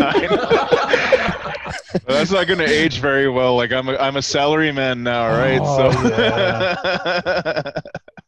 [2.06, 3.56] That's not going to age very well.
[3.56, 5.60] Like I'm a, I'm a salary man now, right?
[5.64, 7.72] Oh, so.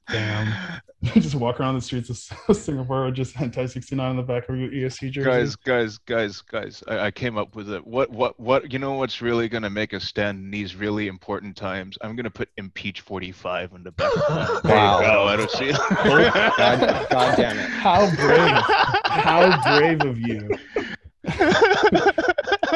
[0.11, 0.78] Damn.
[1.15, 2.17] just walk around the streets of
[2.57, 5.29] Singapore with just hentai 69 on the back of your ESC jersey.
[5.29, 8.93] guys guys guys guys I, I came up with it what what what you know
[8.95, 12.29] what's really going to make us stand in these really important times i'm going to
[12.29, 14.19] put impeach 45 in the back of
[14.63, 14.99] the Wow.
[15.03, 17.69] oh, i don't see it God, God damn it.
[17.69, 18.61] How brave!
[19.05, 20.49] How brave of you!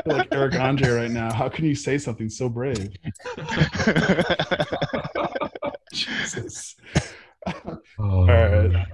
[0.06, 1.32] Like Eric Andre right now.
[1.34, 2.90] How can you say something so brave?
[5.94, 6.76] Jesus.
[8.00, 8.86] All right.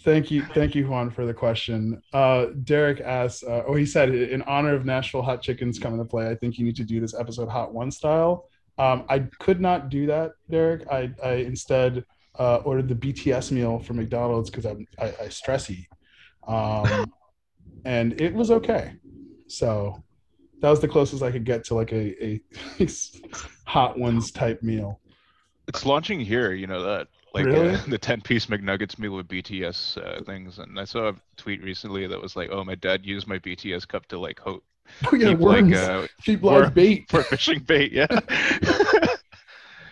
[0.00, 2.00] Thank you, thank you, Juan, for the question.
[2.12, 6.04] Uh, Derek asks, uh, oh, he said, in honor of Nashville Hot Chicken's coming to
[6.04, 8.48] play, I think you need to do this episode Hot One style.
[8.78, 10.86] Um, I could not do that, Derek.
[10.92, 12.04] I, I instead
[12.38, 15.88] uh, ordered the BTS meal from McDonald's because I'm, I stress eat,
[16.46, 17.12] um,
[17.84, 18.92] and it was okay.
[19.48, 20.04] So
[20.60, 22.40] that was the closest I could get to like a, a
[23.66, 25.00] Hot Ones type meal.
[25.68, 27.74] It's launching here you know that like Really?
[27.74, 31.62] uh, the 10 piece mcnuggets meal with bts uh, things and i saw a tweet
[31.62, 34.62] recently that was like oh my dad used my bts cup to like ho-
[35.10, 35.72] Oh yeah, keep worms.
[35.72, 37.06] like uh, Keep live bait.
[37.10, 38.06] for fishing bait yeah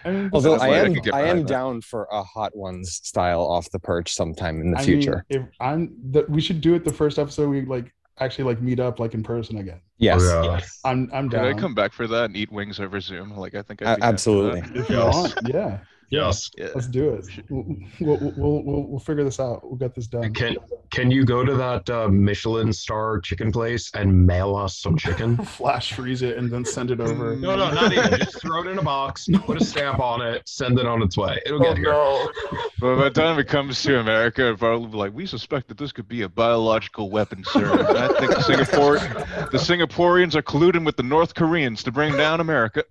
[0.06, 1.48] I mean, Although I like I am, I am behind that.
[1.48, 5.24] down for a hot ones style off the perch sometime in the I mean, future.
[5.30, 7.48] if I'm, the, we should do it the first episode.
[7.48, 9.80] We like actually like meet up like in person again.
[9.98, 10.60] yes, Oh, yeah.
[10.84, 11.44] I'm I'm Did down.
[11.44, 13.36] I come back for that and eat wings over Zoom?
[13.36, 14.62] Like I think A- I'd be down absolutely.
[14.74, 15.02] If you Yes.
[15.02, 16.50] want, yeah, Yes.
[16.56, 16.68] Yeah.
[16.74, 17.26] let's do it.
[17.48, 17.64] We'll,
[18.00, 19.62] we'll, we'll, we'll, we'll figure this out.
[19.64, 20.32] We'll get this done.
[20.34, 20.56] Can
[20.90, 25.36] can you go to that uh, Michelin star chicken place and mail us some chicken?
[25.44, 27.34] Flash freeze it and then send it over.
[27.44, 28.18] No, no, not even.
[28.20, 31.16] Just throw it in a box, put a stamp on it, send it on its
[31.16, 31.40] way.
[31.44, 31.86] It'll Oh get here.
[31.92, 32.30] no!
[32.78, 35.78] But by the time it comes to America, it'll probably be like, we suspect that
[35.78, 37.70] this could be a biological weapon, sir.
[37.72, 42.84] I think Singapore, the Singaporeans are colluding with the North Koreans to bring down America.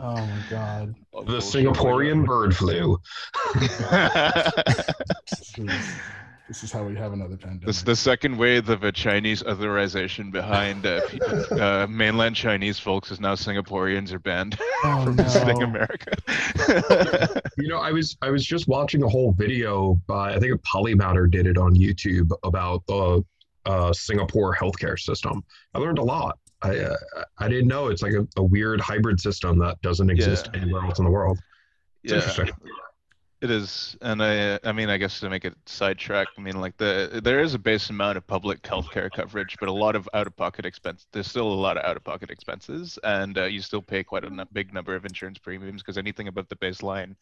[0.00, 0.94] Oh my god!
[1.26, 2.98] The Singaporean bird flu.
[6.48, 7.66] This is, how we have another pandemic.
[7.66, 11.02] This is the second wave of a Chinese otherization behind uh,
[11.54, 15.66] uh, mainland Chinese folks is now Singaporeans are banned Oh, from visiting no.
[15.66, 16.10] America.
[17.58, 20.58] You know, I was I was just watching a whole video by I think a
[20.58, 23.22] Polymatter did it on YouTube about the
[23.66, 25.44] uh, Singapore healthcare system.
[25.74, 26.38] I learned a lot.
[26.62, 26.96] I uh,
[27.38, 30.60] I didn't know it's like a, a weird hybrid system that doesn't exist Yeah.
[30.62, 31.38] anywhere else in the world.
[32.02, 32.18] It's yeah.
[32.20, 32.54] interesting.
[33.40, 36.76] It is, and I, I mean, I guess to make it sidetrack, I mean, like
[36.76, 40.66] the there is a base amount of public healthcare coverage, but a lot of out-of-pocket
[40.66, 41.06] expense.
[41.12, 44.74] There's still a lot of out-of-pocket expenses, and uh, you still pay quite a big
[44.74, 47.14] number of insurance premiums because anything above the baseline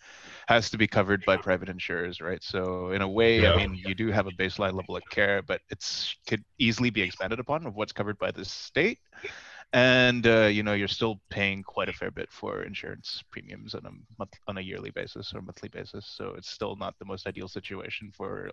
[0.49, 2.43] has to be covered by private insurers, right?
[2.43, 3.53] So in a way, Yeah.
[3.53, 7.03] I mean, you do have a baseline level of care, but it's could easily be
[7.03, 9.01] expanded upon of what's covered by the state
[9.77, 13.85] and uh, you know you're still paying quite a fair bit for insurance premiums on
[13.85, 17.27] a month on a yearly basis or monthly basis so it's still not the most
[17.27, 18.51] ideal situation for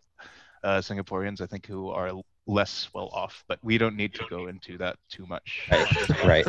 [0.65, 2.11] uh, singaporeans i think who are
[2.45, 6.45] less well off but we don't need to go into that too much Right, right.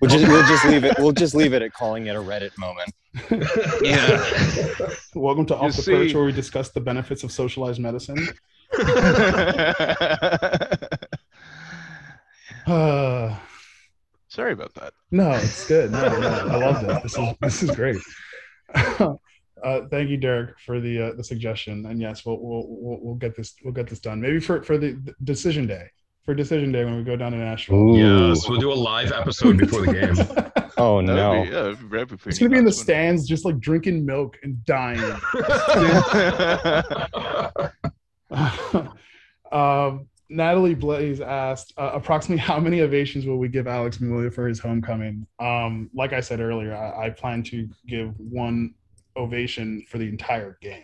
[0.00, 0.94] We'll just we'll just leave it.
[0.98, 2.92] We'll just leave it at calling it a Reddit moment.
[3.82, 4.22] Yeah.
[5.14, 8.28] Welcome to Off You the Perch, where we discuss the benefits of socialized medicine.
[14.38, 14.92] Sorry about that.
[15.10, 15.90] no, it's good.
[15.90, 17.02] No, no, I love this.
[17.02, 17.96] This is this is great.
[18.72, 19.16] uh,
[19.90, 21.84] thank you, Derek, for the uh, the suggestion.
[21.86, 24.20] And yes, we'll, we'll we'll we'll get this we'll get this done.
[24.20, 25.90] Maybe for for the, the decision day.
[26.24, 27.96] For decision day when we go down to Nashville.
[27.96, 28.28] Ooh.
[28.28, 30.14] Yes, we'll do a live episode before the game.
[30.78, 31.42] Oh no.
[31.42, 31.86] Be, yeah, be
[32.26, 32.84] It's gonna be in the guys win.
[32.84, 35.00] stands, just like drinking milk and dying.
[39.50, 44.46] um, Natalie Blaze asked uh, approximately how many ovations will we give Alex Muyl for
[44.46, 45.26] his homecoming?
[45.38, 48.74] Um, like I said earlier, I, I plan to give one
[49.16, 50.82] ovation for the entire game.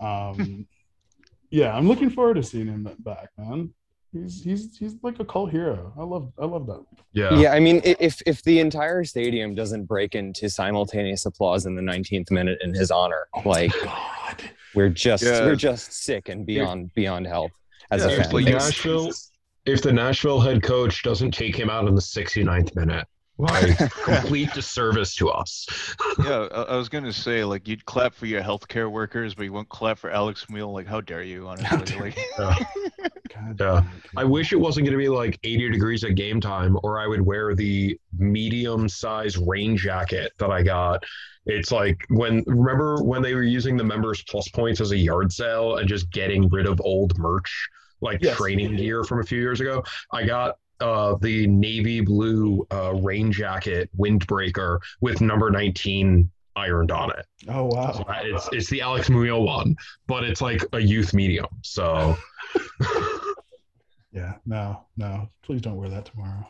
[0.00, 0.66] Um,
[1.50, 3.72] yeah, I'm looking forward to seeing him back, man.
[4.12, 5.92] He's he's he's like a cult hero.
[5.96, 6.84] I love I love that.
[7.12, 7.32] yeah.
[7.38, 11.82] Yeah, I mean, if if the entire stadium doesn't break into simultaneous applause in the
[11.82, 14.42] 19th minute in his honor, Oh like God.
[14.74, 15.44] we're just Yeah.
[15.44, 17.52] we're just sick and beyond beyond help
[17.90, 18.26] as Yeah, a fan.
[18.26, 19.10] If like- Nashville,
[19.66, 23.06] if the Nashville head coach doesn't take him out in the 69th minute,
[23.38, 25.66] like complete disservice to us.
[26.24, 29.52] yeah, I, I was gonna say like you'd clap for your healthcare workers, but you
[29.52, 30.72] won't clap for Alex Muyl.
[30.72, 31.48] Like, how dare you?
[31.48, 32.56] Honestly, like, God
[33.30, 33.52] Yeah.
[33.56, 36.98] damn I wish it wasn't going to be like 80 degrees at game time, or
[37.00, 41.02] I would wear the medium size rain jacket that I got.
[41.46, 45.32] It's like when, remember when they were using the members plus points as a yard
[45.32, 47.68] sale and just getting rid of old merch,
[48.00, 48.36] like Yes.
[48.36, 49.82] training gear from a few years ago?
[50.12, 57.10] I got uh, the navy blue uh, rain jacket windbreaker with number 19 ironed on
[57.10, 57.26] it.
[57.48, 58.04] Oh So wow.
[58.08, 59.76] that- it's, it's the Alex Munoz one,
[60.06, 61.46] but it's like a youth medium.
[61.62, 62.16] So.
[64.12, 65.28] Yeah, no, no.
[65.42, 66.44] Please don't wear that tomorrow.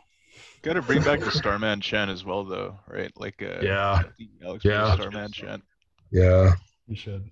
[0.63, 3.13] gotta bring back the Starman chant as well, though, right?
[3.17, 4.03] Like, uh, Yeah.
[4.43, 4.95] Alex Yeah.
[4.95, 5.63] Starman chant.
[6.11, 6.53] Yeah.
[6.87, 7.31] You should.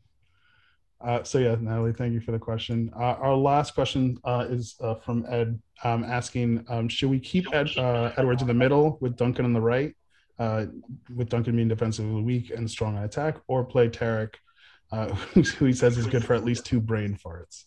[1.01, 2.91] Uh, so yeah, Natalie, thank you for the question.
[2.97, 7.47] Uh, our last question uh, is uh, from Ed, um, asking, um, should we keep
[7.55, 9.95] Ed, uh, Edwards in the middle with Duncan on the right,
[10.41, 10.67] uh,
[11.15, 14.35] with Duncan being defensively weak and strong on attack, or play Tarek,
[14.91, 17.65] uh, who he says is good for at least two brain farts?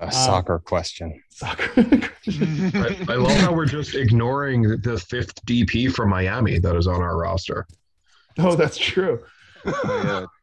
[0.00, 1.20] A soccer question.
[1.30, 1.72] Soccer.
[2.28, 7.00] I, I love how we're just ignoring the fifth DP from Miami that is on
[7.00, 7.66] our roster.
[8.38, 9.24] oh, that's true.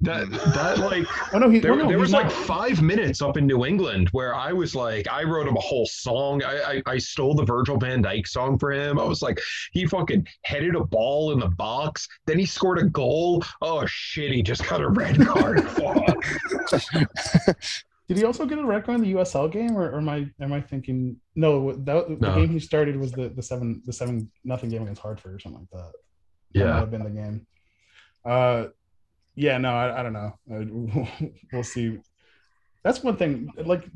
[0.00, 3.20] yeah, That that like Oh no, he, there, no, no, there was like five minutes
[3.20, 6.42] up in New England where I was like, I wrote him a whole song.
[6.44, 8.98] I, I I stole the Virgil Van Dijk song for him.
[8.98, 9.40] I was like,
[9.72, 13.42] he fucking headed a ball in the box, then he scored a goal.
[13.60, 15.68] Oh shit, he just got a red card.
[15.70, 16.24] Fuck.
[18.08, 20.30] Did he also get a red card in the USL game, or, or am I
[20.40, 21.72] am I thinking no?
[21.72, 22.34] That, the No.
[22.36, 25.60] game he started was the the seven the seven nothing game against Hartford or something
[25.60, 25.92] like that.
[26.54, 26.78] That might Yeah.
[26.80, 27.46] have been the game.
[28.24, 28.68] Uh,
[29.38, 30.32] yeah, no, I, I don't know.
[30.50, 31.98] Uh, we'll see.
[32.82, 33.48] That's one thing.
[33.56, 33.88] Like,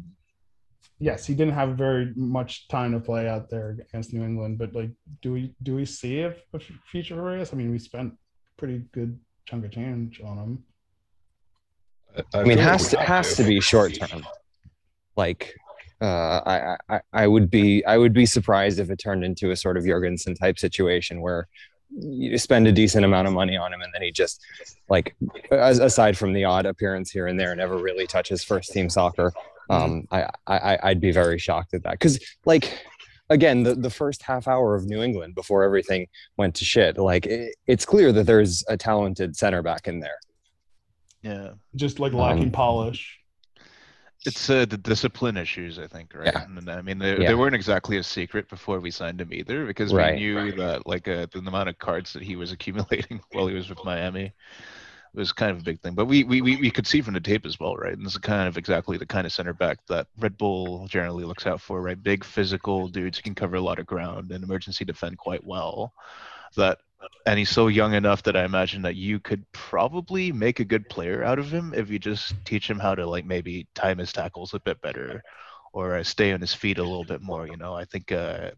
[1.00, 4.72] yes, he didn't have very much time to play out there against New England, but
[4.72, 4.90] like,
[5.20, 7.52] do we do we see a, a future for Reyes?
[7.52, 8.14] I mean, we spent
[8.56, 10.64] pretty good chunk of change on him.
[12.32, 14.24] I mean, has to has to be short term.
[15.16, 15.54] Like,
[16.00, 19.56] uh, I, I I would be I would be surprised if it turned into a
[19.56, 21.48] sort of Jorgensen type situation where
[21.94, 24.42] you spend a decent amount of money on him and then he just
[24.88, 25.14] like
[25.50, 29.32] aside from the odd appearance here and there never really touches first team soccer.
[29.70, 32.84] Um, I, I I'd be very shocked at that because like
[33.30, 37.26] again the, the first half hour of New England before everything went to shit like
[37.26, 40.18] it, it's clear that there's a talented center back in there.
[41.22, 41.50] yeah.
[41.76, 43.18] Just like lacking Um, polish.
[44.24, 46.32] It's uh, the discipline issues, I think, right?
[46.32, 46.44] Yeah.
[46.44, 47.28] And then, I mean, they, Yeah.
[47.28, 50.14] they weren't exactly a secret before we signed him either, because Right.
[50.14, 53.54] we knew that like uh, the amount of cards that he was accumulating while he
[53.54, 54.32] was with Miami
[55.14, 55.94] was kind of a big thing.
[55.94, 57.92] But we we, we, we could see from the tape as well, right?
[57.94, 61.24] And this is kind of exactly the kind of center back that Red Bull generally
[61.24, 62.00] looks out for, right?
[62.02, 65.92] Big physical dudes who can cover a lot of ground and emergency defend quite well.
[66.56, 66.78] That
[67.26, 70.88] and he's so young enough that I imagine that you could probably make a good
[70.88, 74.12] player out of him if you just teach him how to like maybe time his
[74.12, 75.22] tackles a bit better
[75.72, 77.46] or uh, stay on his feet a little bit more.
[77.46, 78.50] You know, I think uh,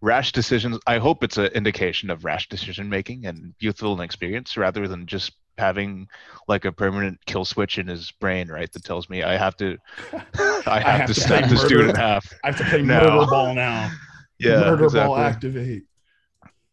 [0.00, 0.78] rash decisions.
[0.86, 5.32] I hope it's an indication of rash decision making and youthful inexperience rather than just
[5.58, 6.08] having
[6.48, 8.70] like a permanent kill switch in his brain, right?
[8.72, 9.76] That tells me I have to,
[10.66, 12.32] I have, to snap play this dude in half.
[12.42, 13.90] I have to play murder ball now.
[14.40, 15.14] Yeah, murder exactly.
[15.14, 15.84] ball activate.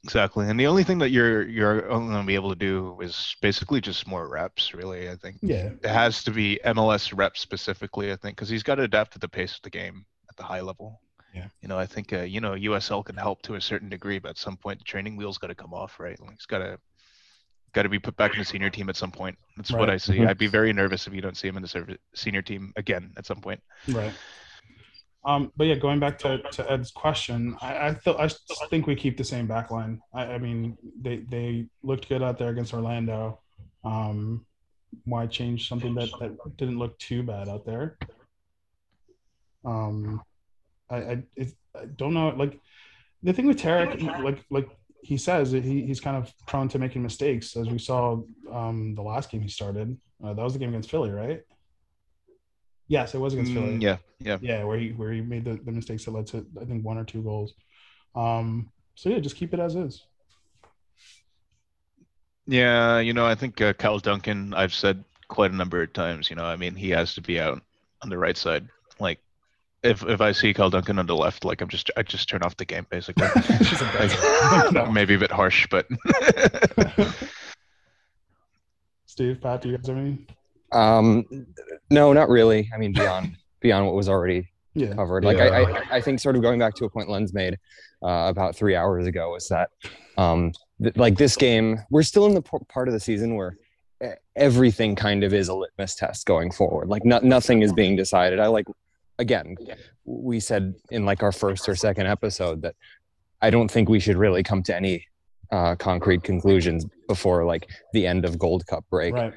[0.03, 0.49] Exactly.
[0.49, 3.35] And the only thing that you're you're only going to be able to do is
[3.41, 5.09] basically just more reps, really.
[5.09, 8.11] I think Yeah, it has to be MLS reps specifically.
[8.11, 10.43] I think because he's got to adapt to the pace of the game at the
[10.43, 11.01] high level.
[11.35, 11.47] Yeah.
[11.61, 14.29] You know, I think uh, you know USL can help to a certain degree, but
[14.29, 16.19] at some point the training wheels got to come off, right?
[16.19, 16.79] Like he's got to
[17.73, 19.37] got to be put back in the senior team at some point.
[19.55, 20.17] That's what I see.
[20.17, 20.27] Mhm.
[20.27, 23.25] I'd be very nervous if you don't see him in the senior team again at
[23.25, 23.61] some point.
[23.87, 24.11] Right.
[25.23, 28.29] Um, but yeah, going back to, to Ed's question, I I, I
[28.69, 30.01] think we keep the same back line.
[30.13, 33.39] I, I mean, they they looked good out there against Orlando.
[33.83, 34.45] Um,
[35.05, 37.97] why change something that, that didn't look too bad out there?
[39.63, 40.21] Um,
[40.89, 42.29] I I, it, I don't know.
[42.29, 42.59] Like
[43.21, 44.69] the thing with Tarek, like like
[45.03, 49.01] he says, he, he's kind of prone to making mistakes, as we saw um, the
[49.01, 49.97] last game he started.
[50.23, 51.41] Uh, that was the game against Philly, right?
[52.91, 53.77] Yes, it was against Philly.
[53.77, 54.37] Mm, yeah, yeah.
[54.41, 56.97] Yeah, where he where he made the, the mistakes that led to I think one
[56.97, 57.53] or two goals.
[58.15, 60.03] Um, so yeah, just keep it as is.
[62.47, 66.29] Yeah, you know, I think uh, Kyle Duncan, I've said quite a number of times,
[66.29, 67.61] you know, I mean, he has to be out
[68.01, 68.67] on the right side.
[68.99, 69.19] Like,
[69.83, 72.43] if if I see Kyle Duncan on the left, like I'm just I just turn
[72.43, 73.25] off the game basically.
[73.59, 75.87] Just a bad- Like, maybe a bit harsh, but
[79.05, 80.27] Steve, Pat, do you guys have any?
[80.71, 81.25] Um,
[81.89, 82.69] no, not really.
[82.73, 85.23] I mean, beyond beyond what was already Yeah, covered.
[85.25, 85.81] Like I, Yeah.
[85.91, 87.57] I, I think sort of going back to a point Lens made
[88.03, 89.69] uh, about three hours ago was that
[90.17, 90.51] um,
[90.81, 93.55] th- like this game, we're still in the p- part of the season where
[94.35, 96.87] everything kind of is a litmus test going forward.
[96.89, 98.39] Like no, nothing is being decided.
[98.39, 98.65] I like
[99.19, 99.55] again,
[100.05, 102.75] we said in like our first or second episode that
[103.41, 105.05] I don't think we should really come to any
[105.51, 109.13] uh, concrete conclusions before like the end of Gold Cup break.
[109.13, 109.33] right.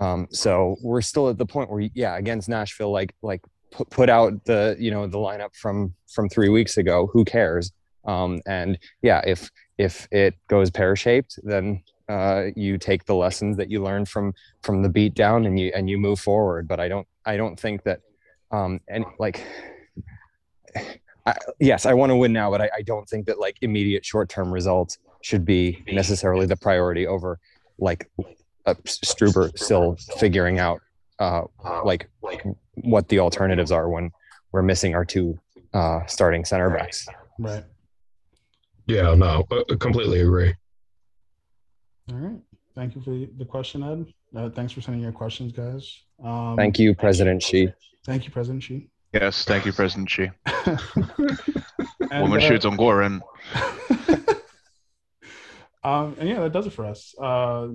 [0.00, 4.08] Um, so we're still at the point where, yeah, against Nashville, like like put, put
[4.08, 7.08] out the you know the lineup from from three weeks ago.
[7.12, 7.72] Who cares?
[8.04, 13.56] Um, and yeah, if if it goes pear shaped, then uh, you take the lessons
[13.58, 14.32] that you learned from
[14.62, 16.66] from the beat down and you and you move forward.
[16.66, 18.00] But I don't I don't think that
[18.50, 19.44] um, and like.
[21.26, 24.06] I, yes, I want to win now, but I, I don't think that like immediate
[24.06, 27.38] short-term results should be necessarily the priority over
[27.78, 28.10] like
[28.66, 30.80] uh, Struber still figuring out
[31.18, 31.42] uh,
[31.84, 32.08] like
[32.74, 34.10] what the alternatives are when
[34.52, 35.38] we're missing our two
[35.74, 37.06] uh, starting center backs.
[37.38, 37.64] Right.
[38.86, 40.54] Yeah, no, uh, completely agree.
[42.10, 42.40] All right.
[42.74, 44.12] Thank you for the, the question, Ed.
[44.34, 46.02] Uh, thanks for sending your questions, guys.
[46.22, 47.72] Um, Thank you, President Xi.
[48.06, 48.88] Thank you, President Xi.
[49.12, 50.30] yes, thank you, President Xi.
[52.10, 53.20] Woman uh, shoots on Goran.
[55.84, 57.14] um, and yeah, that does it for us.
[57.20, 57.68] Uh,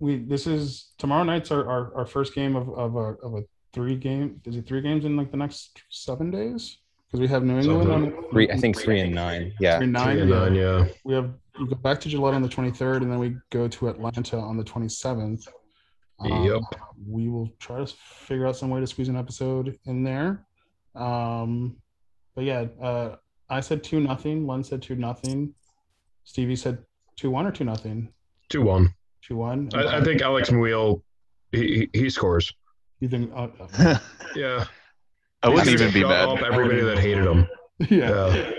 [0.00, 3.42] we this is tomorrow night's our, our, our first game of, of a of a
[3.72, 4.40] three game.
[4.44, 6.78] Is it three games in like the next seven days?
[7.06, 9.52] Because we have New England on Three, I think three and nine.
[9.60, 9.78] Yeah.
[9.78, 10.16] three nine.
[10.16, 10.86] Three and nine, yeah.
[11.04, 13.68] We have we go back to Gillette on the twenty third, and then we go
[13.68, 15.46] to Atlanta on the twenty seventh.
[16.24, 16.62] Yep.
[17.06, 20.46] We will try to figure out some way to squeeze an episode in there.
[20.94, 21.76] Um,
[22.34, 23.16] but yeah, uh,
[23.50, 24.46] I said two nothing.
[24.46, 25.54] Len said two nothing.
[26.24, 26.78] Stevie said
[27.16, 28.12] two one or two nothing.
[28.48, 28.94] Two one.
[29.26, 29.70] Two one.
[29.74, 31.02] I, I think Alex Muyl,
[31.50, 32.52] he, he he scores.
[33.00, 33.32] you think.
[33.34, 33.48] Uh,
[33.78, 33.98] uh,
[34.36, 34.64] Yeah.
[35.42, 36.28] I wouldn't even be shut mad.
[36.28, 37.46] Up everybody that hated him.
[37.90, 38.34] yeah.
[38.34, 38.50] Yeah.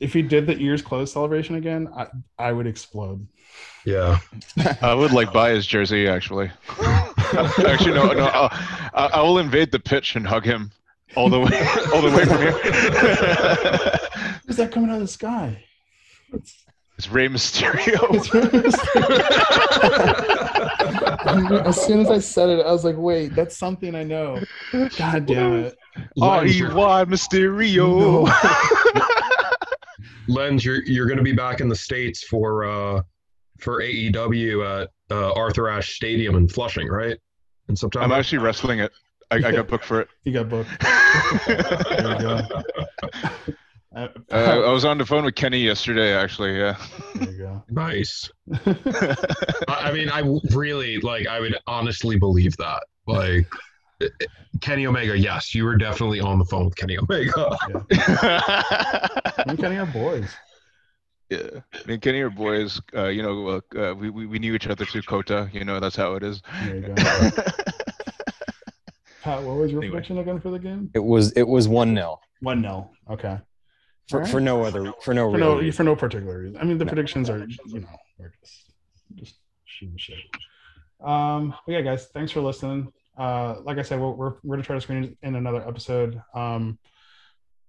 [0.00, 2.06] If he did the ears closed celebration again, I
[2.38, 3.26] I would explode.
[3.84, 4.18] Yeah.
[4.82, 6.50] I would like buy his jersey actually.
[6.80, 8.26] actually, no, no.
[8.26, 8.48] I'll,
[8.94, 10.70] I I will invade the pitch and hug him
[11.16, 11.50] all the way,
[11.94, 12.58] all the way from here.
[14.46, 15.64] Who's that coming out of the sky?
[16.32, 16.64] it's
[17.10, 18.10] Rey Mysterio.
[21.66, 24.42] as soon as I said it, I was like, "Wait, that's something I know."
[24.72, 25.76] God damn it!
[26.20, 28.28] R Lens, E you're, Mysterio.
[30.28, 33.02] Lens, you're you're gonna be back in the states for uh
[33.60, 37.16] for AEW at uh, Arthur Ashe Stadium in Flushing, right?
[37.68, 38.04] In September.
[38.04, 38.92] I'm actually wrestling it.
[39.30, 40.08] I, I got booked for it.
[40.24, 40.70] You got booked.
[41.46, 42.40] There you go.
[43.94, 44.34] Uh, Uh,
[44.66, 46.58] I was on the phone with Kenny yesterday, actually.
[46.58, 46.76] Yeah.
[47.14, 47.64] there you go.
[47.70, 48.30] nice.
[48.66, 50.22] I I mean, I
[50.54, 51.26] really like.
[51.26, 52.82] I would honestly believe that.
[53.06, 53.46] Like
[54.60, 57.56] Kenny Omega, yes, you were definitely on the phone with Kenny Omega.
[59.46, 60.28] Me and Kenny are boys.
[61.30, 61.60] yeah.
[61.86, 62.80] Me and Kenny are boys.
[62.94, 65.48] Uh, you know, uh, uh, we, we we knew each other through Kota.
[65.52, 66.42] You know, that's how it is.
[66.64, 66.94] There you go.
[69.22, 69.90] Pat, what was your Anyway.
[69.92, 70.90] prediction again for the game?
[70.94, 73.38] It was it was one 0 One 0 Okay.
[74.08, 74.30] For, Alright.
[74.32, 75.72] for no other for no For no reason.
[75.76, 76.56] for no particular reason.
[76.58, 76.88] I mean, the No.
[76.90, 78.72] predictions are you know we're just
[79.16, 80.16] just shooting shit.
[81.00, 82.92] Um, but yeah, guys, thanks for listening.
[83.16, 86.20] Uh, like I said, we're we're, we're gonna try to screen in another episode.
[86.34, 86.78] Um,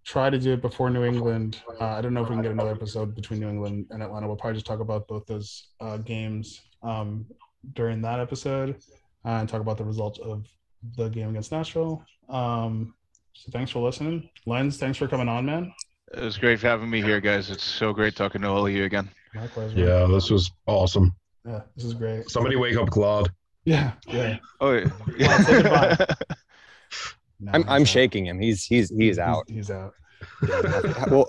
[0.05, 1.59] try to do it before New England.
[1.79, 4.27] Uh, I don't know if we can get another episode between New England and Atlanta.
[4.27, 7.25] We'll probably just talk about both those uh, games um,
[7.73, 8.77] during that episode
[9.25, 10.47] uh, and talk about the results of
[10.95, 12.03] the game against Nashville.
[12.29, 12.93] Um,
[13.33, 14.77] so thanks for listening, Lens.
[14.77, 15.73] Thanks for coming on, man.
[16.13, 17.49] It was great having me here, guys.
[17.49, 19.09] It's so great talking to all of you again.
[19.35, 19.75] Likewise.
[19.75, 19.85] man.
[19.87, 21.13] Yeah, this was awesome.
[21.45, 22.29] Yeah, this is great.
[22.29, 23.29] Somebody wake up Claude.
[23.65, 24.37] Yeah, yeah.
[24.59, 24.89] Oh, yeah.
[24.89, 25.97] Come on, say goodbye.
[27.41, 27.87] No, I'm I'm out.
[27.87, 28.37] shaking him.
[28.37, 29.45] He's he's he's out.
[29.47, 29.93] He's out.
[31.09, 31.25] Well,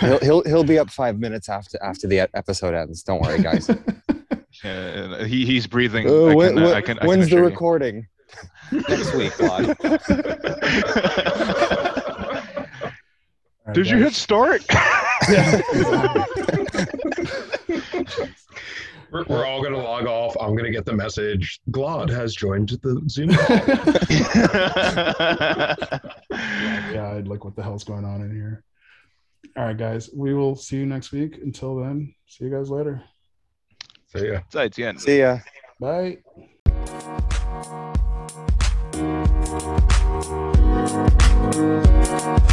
[0.00, 3.02] he'll, he'll he'll be up five minutes after after the episode ends.
[3.02, 3.68] Don't worry, guys.
[4.64, 6.08] Yeah, he, he's breathing.
[6.08, 7.50] Uh, I when- can, uh, when- I can, I can when's the assure you.
[7.50, 8.06] recording?
[8.72, 9.76] Next week, Claude.
[13.68, 14.64] All right, Did you hit start?
[19.10, 20.36] We're, we're all gonna log off.
[20.38, 21.60] I'm gonna get the message.
[21.70, 23.56] Glad has joined the Zoom call.
[26.92, 28.64] yeah, I'd like what the hell's going on in here.
[29.56, 30.10] All right, guys.
[30.14, 31.38] We will see you next week.
[31.42, 33.02] Until then, see you guys later.
[34.08, 34.42] So yeah.
[34.50, 34.98] 再见。
[34.98, 35.38] See ya.
[35.80, 36.18] Bye.
[42.20, 42.52] Thank